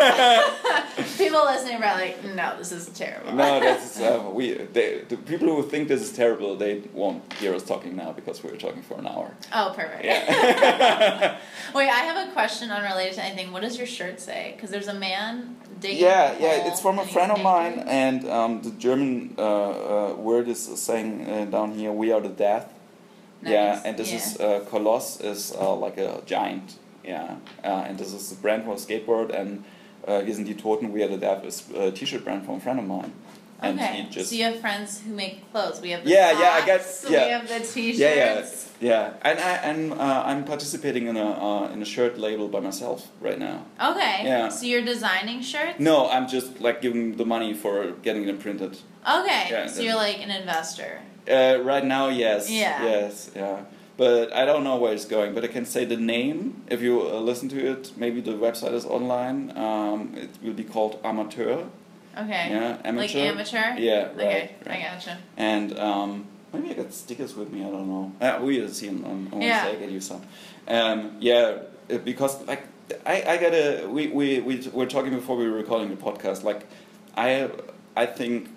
[1.18, 3.34] People listening are like, no, this is terrible.
[3.34, 4.54] No, that's uh, we.
[4.54, 8.42] They, the people who think this is terrible, they won't hear us talking now because
[8.44, 9.32] we were talking for an hour.
[9.54, 10.06] Oh, perfect.
[10.06, 11.38] Yeah.
[11.74, 13.52] Wait, I have a question unrelated to anything.
[13.52, 14.54] What does your shirt say?
[14.56, 16.04] Because there's a man digging.
[16.04, 16.68] yeah, yeah.
[16.68, 21.30] It's from a friend of mine, and um, the German uh, uh, word is saying
[21.30, 22.72] uh, down here, "We are the death."
[23.44, 24.18] Yeah, and this Yeah.
[24.18, 26.76] is uh, Coloss is uh, like a giant.
[27.04, 29.64] Yeah, uh, and this is the brand for skateboard, and
[30.08, 32.60] uh, Wir sind die Toten, We are the Death is a T-shirt brand from a
[32.60, 33.12] friend of mine.
[33.62, 35.80] And okay, he just so you have friends who make clothes.
[35.82, 37.38] We have the Yeah, yeah, I socks, guess- We yeah.
[37.40, 38.00] have the t-shirts.
[38.00, 38.46] Yeah, yeah,
[38.82, 42.60] yeah, and I and uh, I'm participating in a uh, in a shirt label by
[42.60, 43.64] myself right now.
[43.82, 44.24] Okay.
[44.26, 44.50] Yeah.
[44.50, 45.80] So you're designing shirts.
[45.80, 48.78] No, I'm just like giving the money for getting them printed.
[49.08, 49.48] Okay.
[49.50, 51.00] Yeah, so you're like an investor.
[51.30, 52.84] Uh, right now, yes, Yeah.
[52.84, 53.62] yes, yeah.
[53.98, 55.34] But I don't know where it's going.
[55.34, 57.94] But I can say the name if you uh, listen to it.
[57.98, 59.54] Maybe the website is online.
[59.58, 61.64] Um, it will be called Amateur.
[62.18, 62.48] Okay.
[62.52, 62.98] Yeah, amateur.
[63.02, 63.76] Like amateur.
[63.78, 65.18] Yeah, Okay, right, I gotcha.
[65.38, 67.62] And um, maybe I got stickers with me.
[67.62, 68.12] I don't know.
[68.22, 68.90] Uh, we will see.
[68.90, 69.66] On, on Yeah.
[69.66, 69.78] Wednesday.
[69.78, 70.22] I get you some.
[70.68, 71.58] Um, yeah,
[71.92, 72.64] uh, because like
[73.06, 73.88] I, I gotta.
[73.90, 76.44] We we we were talking before we were recording the podcast.
[76.44, 76.66] Like
[77.18, 77.50] I
[77.96, 78.50] I think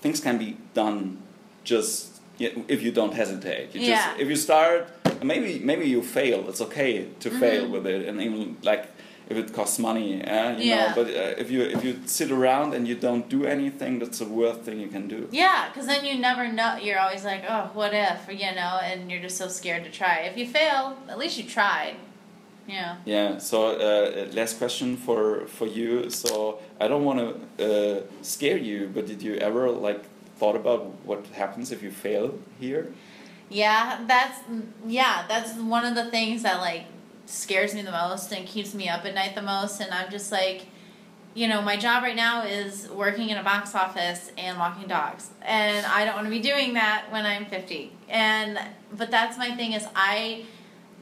[0.00, 1.18] things can be done
[1.64, 3.74] just if you don't hesitate.
[3.74, 3.88] You Yeah.
[3.94, 4.88] just if you start.
[5.22, 6.48] Maybe maybe you fail.
[6.48, 7.70] It's okay to fail Mhm.
[7.74, 8.84] with it, and even like
[9.30, 10.76] if it costs money, uh, you Yeah.
[10.88, 10.94] know.
[10.98, 14.24] But uh, if you if you sit around and you don't do anything, that's the
[14.40, 15.28] worst thing you can do.
[15.30, 16.72] Yeah, because then you never know.
[16.84, 20.14] You're always like, oh, what if, you know, and you're just so scared to try.
[20.30, 21.94] If you fail, at least you tried.
[22.66, 22.96] Yeah.
[23.04, 23.38] Yeah.
[23.38, 23.56] So
[23.88, 26.10] uh, last question for for you.
[26.10, 27.28] So I don't want to
[27.68, 30.02] uh, scare you, but did you ever like
[30.42, 32.92] thought about what happens if you fail here?
[33.48, 34.40] Yeah, that's
[34.84, 36.86] yeah, that's one of the things that like
[37.26, 40.32] scares me the most and keeps me up at night the most and I'm just
[40.32, 40.66] like
[41.34, 45.30] you know, my job right now is working in a box office and walking dogs.
[45.40, 47.90] And I don't want to be doing that when I'm 50.
[48.10, 48.58] And
[48.92, 50.44] but that's my thing is I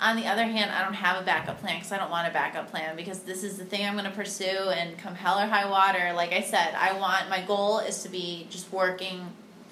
[0.01, 2.31] on the other hand, I don't have a backup plan because I don't want a
[2.31, 5.47] backup plan because this is the thing I'm going to pursue and come hell or
[5.47, 6.13] high water.
[6.15, 9.27] Like I said, I want my goal is to be just working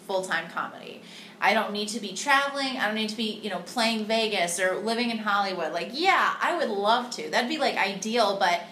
[0.07, 1.03] full time comedy.
[1.41, 2.77] I don't need to be traveling.
[2.79, 5.73] I don't need to be, you know, playing Vegas or living in Hollywood.
[5.73, 7.31] Like, yeah, I would love to.
[7.31, 8.63] That'd be like ideal, but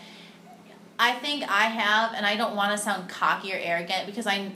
[0.98, 4.50] I think I have, and I don't want to sound cocky or arrogant because I,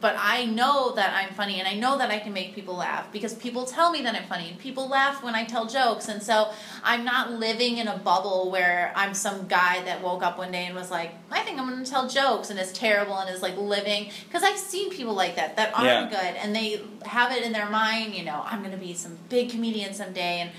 [0.00, 3.10] but I know that I'm funny and I know that I can make people laugh
[3.12, 6.08] because people tell me that I'm funny and people laugh when I tell jokes.
[6.08, 6.50] And so
[6.84, 10.66] I'm not living in a bubble where I'm some guy that woke up one day
[10.66, 13.40] and was like, I think I'm going to tell jokes and is terrible and is
[13.42, 14.10] like living.
[14.26, 16.08] Because I've seen people like that that aren't Yeah.
[16.10, 19.16] good and they have it in their mind, you know, I'm going to be some
[19.28, 20.40] big comedian someday.
[20.40, 20.50] And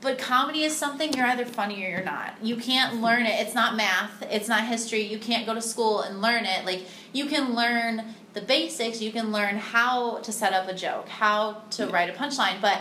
[0.00, 2.34] but comedy is something you're either funny or you're not.
[2.40, 3.40] You can't learn it.
[3.40, 4.22] It's not math.
[4.30, 5.02] It's not history.
[5.02, 6.64] You can't go to school and learn it.
[6.64, 9.00] Like you can learn the basics.
[9.00, 12.60] You can learn how to set up a joke, how to write a punchline.
[12.60, 12.80] But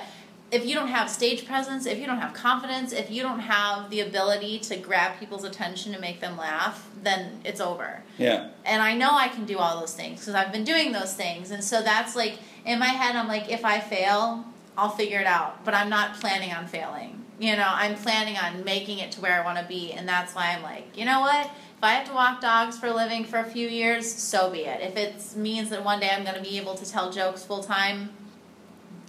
[0.51, 3.89] if you don't have stage presence, if you don't have confidence, if you don't have
[3.89, 8.47] the ability to grab people's attention and make them laugh, then it's over Yeah.
[8.65, 11.51] and I know I can do all those things because I've been doing those things.
[11.51, 14.45] And so that's like in my head, I'm like, if I fail,
[14.77, 15.65] I'll figure it out.
[15.65, 17.25] But I'm not planning on failing.
[17.39, 20.33] You know, I'm planning on making it to where I want to be, and that's
[20.33, 21.49] why I'm like, you know what?
[21.77, 24.61] If I have to walk dogs for a living for a few years, so be
[24.61, 24.81] it.
[24.81, 27.63] If it means that one day I'm going to be able to tell jokes full
[27.63, 28.09] time,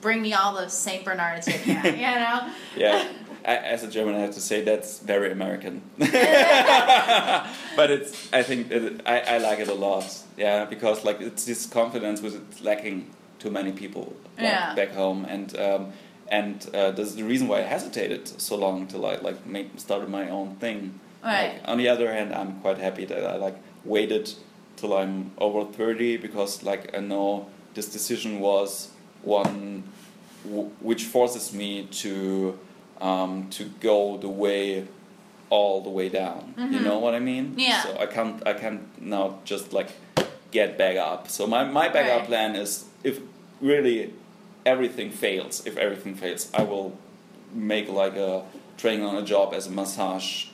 [0.02, 1.84] bring me all the Saint Bernards you can.
[1.94, 2.52] you know?
[2.76, 3.08] Yeah.
[3.44, 5.80] As a German, I have to say that's very American.
[5.96, 6.10] but
[7.90, 10.22] it's, I think, it, I, I like it a lot.
[10.36, 13.08] Yeah, because like it's this confidence which it's lacking
[13.38, 14.74] to many people like, Yeah.
[14.74, 15.92] back home, and um,
[16.30, 19.70] and uh, this is the reason why I hesitated so long to like like make
[19.76, 21.00] started my own thing.
[21.22, 21.54] Right.
[21.54, 24.32] Like, on the other hand, I'm quite happy that I like waited
[24.76, 28.90] till I'm over thirty because like I know this decision was
[29.22, 29.82] one
[30.44, 32.58] w- which forces me to
[33.00, 34.86] um, to go the way
[35.50, 36.54] all the way down.
[36.56, 36.82] You Mhm.
[36.84, 37.54] know what I mean?
[37.56, 37.82] Yeah.
[37.82, 39.90] So I can't I can't now just like
[40.50, 41.28] get back up.
[41.28, 42.26] So my my backup Right.
[42.26, 43.20] plan is if
[43.60, 44.12] really
[44.66, 46.92] everything fails, if everything fails, I will
[47.54, 48.42] make like a
[48.76, 50.47] training on a job as a massage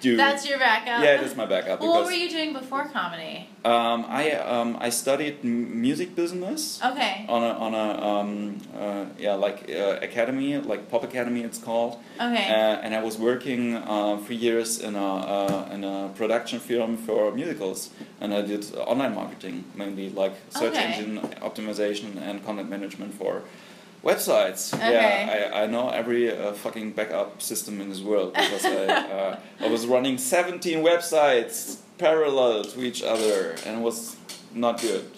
[0.00, 0.18] dude.
[0.18, 1.02] That's your backup.
[1.04, 3.48] yeah, that's my backup Well, what were you doing before comedy?
[3.64, 7.26] um, I um, I studied m- music business Okay.
[7.28, 11.98] on a on a um, uh, yeah like uh, academy like pop academy it's called
[12.20, 12.46] Okay.
[12.48, 16.96] uh, and I was working uh, for years in a uh, in a production firm
[16.96, 17.90] for musicals
[18.20, 18.62] and I did
[18.92, 20.84] online marketing mainly like search Okay.
[20.86, 21.18] engine
[21.48, 23.42] optimization and content management for
[24.02, 24.72] Websites.
[24.72, 24.92] Okay.
[24.92, 29.40] Yeah, I, I know every uh, fucking backup system in this world because I, uh,
[29.60, 34.16] I was running 17 websites parallel to each other and it was
[34.54, 35.10] not good.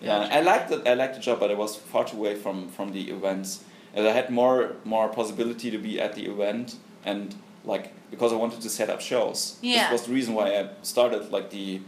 [0.00, 0.34] Yeah, Gotcha.
[0.36, 0.86] I liked it.
[0.86, 3.64] I liked the job, but I was far too away from from the events.
[3.94, 7.34] And I had more more possibility to be at the event and
[7.64, 9.58] like because I wanted to set up shows.
[9.62, 9.90] Yeah.
[9.90, 11.80] This was the reason why I started like the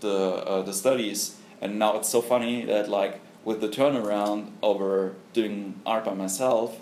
[0.00, 0.16] the
[0.46, 1.36] uh, the studies.
[1.62, 6.78] And now it's so funny that like with the turnaround over doing art by myself,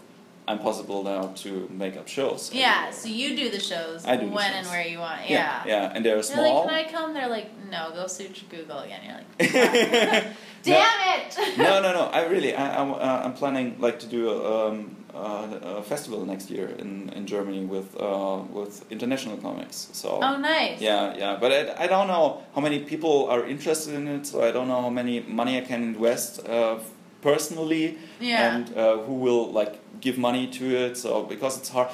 [0.46, 2.50] I'm possible now to make up shows.
[2.54, 5.28] Yeah, so you do the shows I do when and where you want.
[5.28, 5.66] Yeah, Yeah.
[5.66, 6.64] yeah, and they're They're small.
[6.66, 7.14] like, can I come?
[7.14, 9.00] They're like, no, go search Google again.
[9.04, 10.26] You're like,
[10.62, 11.38] damn it!
[11.58, 12.04] no, no, no.
[12.06, 16.24] I really, I, I'm, uh, I'm planning like to do a, um, uh, a festival
[16.32, 19.88] next year in, in Germany with uh, with international comics.
[19.92, 20.80] So Oh, nice.
[20.80, 21.36] yeah, yeah.
[21.40, 24.26] But I, I don't know how many people are interested in it.
[24.26, 26.78] So I don't know how many money I can invest uh,
[27.22, 28.54] personally, Yeah.
[28.56, 30.96] and uh, who will like give money to it.
[30.96, 31.88] So because it's hard,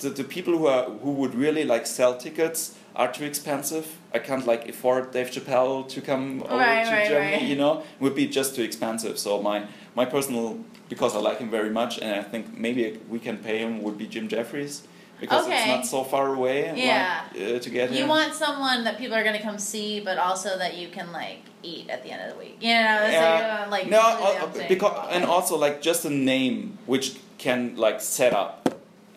[0.00, 3.86] the, the people who are who would really like sell tickets are too expensive.
[4.14, 7.32] I can't like afford Dave Chappelle to come over Right, to right, Germany.
[7.36, 7.42] right.
[7.50, 9.18] You know, it would be just too expensive.
[9.18, 9.58] So my
[9.94, 10.58] my personal
[10.88, 13.98] because I like him very much, and I think maybe we can pay him would
[13.98, 14.82] be Jim Jeffries
[15.20, 16.72] because it's not so far away.
[16.76, 17.24] Yeah.
[17.34, 18.08] like, uh, to get You him.
[18.08, 21.38] want someone that people are going to come see, but also that you can like
[21.62, 22.56] eat at the end of the week.
[22.60, 23.64] You know, Yeah.
[23.64, 28.32] you like no, uh, because and also like just a name which can like set
[28.32, 28.52] up,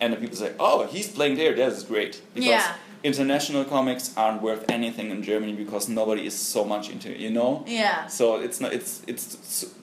[0.00, 1.54] and the people say, "Oh, he's playing there.
[1.54, 2.74] That is great." Because Yeah.
[3.04, 7.18] international comics aren't worth anything in Germany because nobody is so much into it.
[7.18, 7.64] You know.
[7.66, 8.72] yeah, So it's not.
[8.72, 9.24] It's it's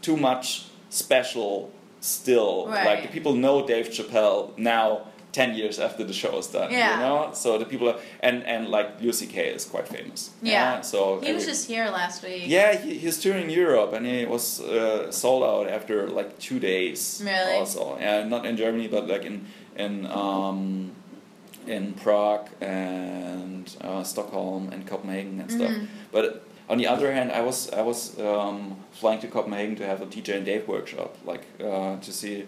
[0.02, 1.72] too much special
[2.08, 2.66] still.
[2.68, 5.02] Like the people know Dave Chappelle now.
[5.34, 6.94] Ten years after the show is done, Yeah.
[6.94, 7.30] you know.
[7.34, 9.36] So the people are, and and like Louis C.K.
[9.58, 10.32] is quite famous.
[10.42, 10.82] Yeah.
[10.82, 12.44] So he was every- just here last week.
[12.48, 17.22] yeah, he, he's touring Europe and he was uh, sold out after like two days.
[17.24, 17.54] Really?
[17.60, 20.92] Also, yeah, not in Germany, but like in in um,
[21.68, 25.70] in Prague and uh, Stockholm and Copenhagen and stuff.
[25.72, 25.88] Mhm.
[26.12, 30.02] But on the other hand, I was I was um, flying to Copenhagen to have
[30.02, 32.45] a TJ and Dave workshop, like uh, to see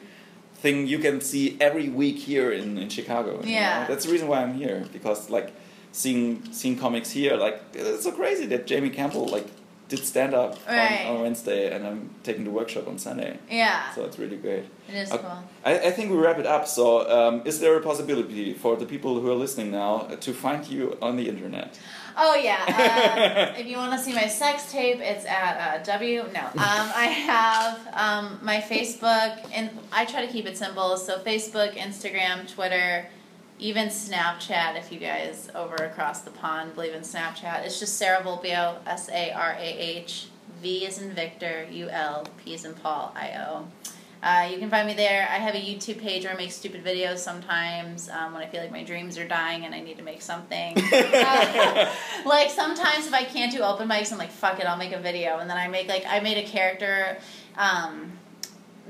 [0.55, 3.41] thing you can see every week here in, in Chicago.
[3.43, 3.81] Yeah.
[3.81, 3.87] know?
[3.87, 5.53] that's the reason why I'm here because like
[5.91, 9.47] seeing seeing comics here, like it's so crazy that Jamie Campbell like
[9.87, 11.05] did stand up Right.
[11.07, 13.39] on, on Wednesday, and I'm taking the workshop on Sunday.
[13.49, 14.65] Yeah, So it's really great.
[14.87, 15.43] it is Uh, cool.
[15.65, 16.67] I, I think we wrap it up.
[16.67, 19.93] So, um, is there a possibility for the people who are listening now
[20.25, 21.79] to find you on the internet?
[22.21, 23.53] Oh yeah.
[23.55, 26.25] Uh, if you want to see my sex tape, it's at uh, W.
[26.33, 30.97] No, um, I have um, my Facebook, and I try to keep it simple.
[30.97, 33.07] So Facebook, Instagram, Twitter,
[33.57, 34.77] even Snapchat.
[34.77, 38.79] If you guys over across the pond believe in Snapchat, it's just Sarah Vulpio.
[38.85, 40.27] S A R A H.
[40.61, 41.67] V is in Victor.
[41.71, 42.25] U L.
[42.43, 43.13] P is in Paul.
[43.15, 43.65] I O.
[44.21, 45.27] Uh, you can find me there.
[45.31, 48.59] I have a YouTube page where I make stupid videos sometimes um, when I feel
[48.61, 50.77] like my dreams are dying and I need to make something.
[50.77, 51.93] Uh,
[52.25, 54.99] like sometimes if I can't do open mics, I'm like, fuck it, I'll make a
[54.99, 55.37] video.
[55.37, 57.17] And then I make like, I made a character.
[57.57, 58.11] Um,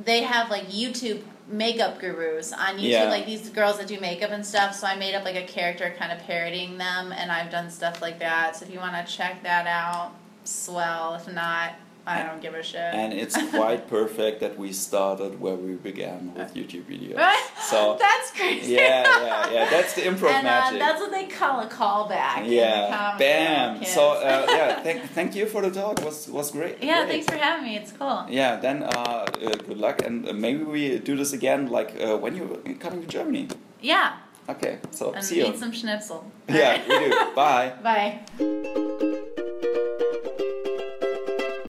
[0.03, 3.09] they have like YouTube makeup gurus on YouTube, Yeah.
[3.09, 4.73] like these girls that do makeup and stuff.
[4.75, 8.01] So I made up like a character kind of parodying them, and I've done stuff
[8.01, 8.55] like that.
[8.55, 11.15] So if you want to check that out, swell.
[11.15, 11.73] If not,
[12.09, 12.79] I don't give a shit.
[12.79, 17.19] And it's quite perfect that we started where we began with YouTube videos.
[17.69, 18.73] So that's crazy.
[18.73, 19.69] yeah, yeah, yeah.
[19.69, 20.79] That's the improv and uh, magic.
[20.79, 22.45] that's what they call a callback.
[22.45, 23.83] in yeah, bam.
[23.85, 25.99] So uh, yeah, thank, thank you for the talk.
[25.99, 26.81] It was was great.
[26.81, 27.09] yeah, great.
[27.11, 27.75] thanks for having me.
[27.77, 28.25] It's cool.
[28.27, 29.25] Yeah, then uh, uh,
[29.67, 33.07] good luck, and uh, maybe we do this again, like uh, when you're coming to
[33.07, 33.49] Germany.
[33.81, 34.17] Yeah,
[34.49, 35.45] Okay, so and see you.
[35.45, 36.25] eat some schnitzel.
[36.47, 37.35] Yeah, we do.
[37.35, 37.73] Bye.
[37.83, 39.05] Bye.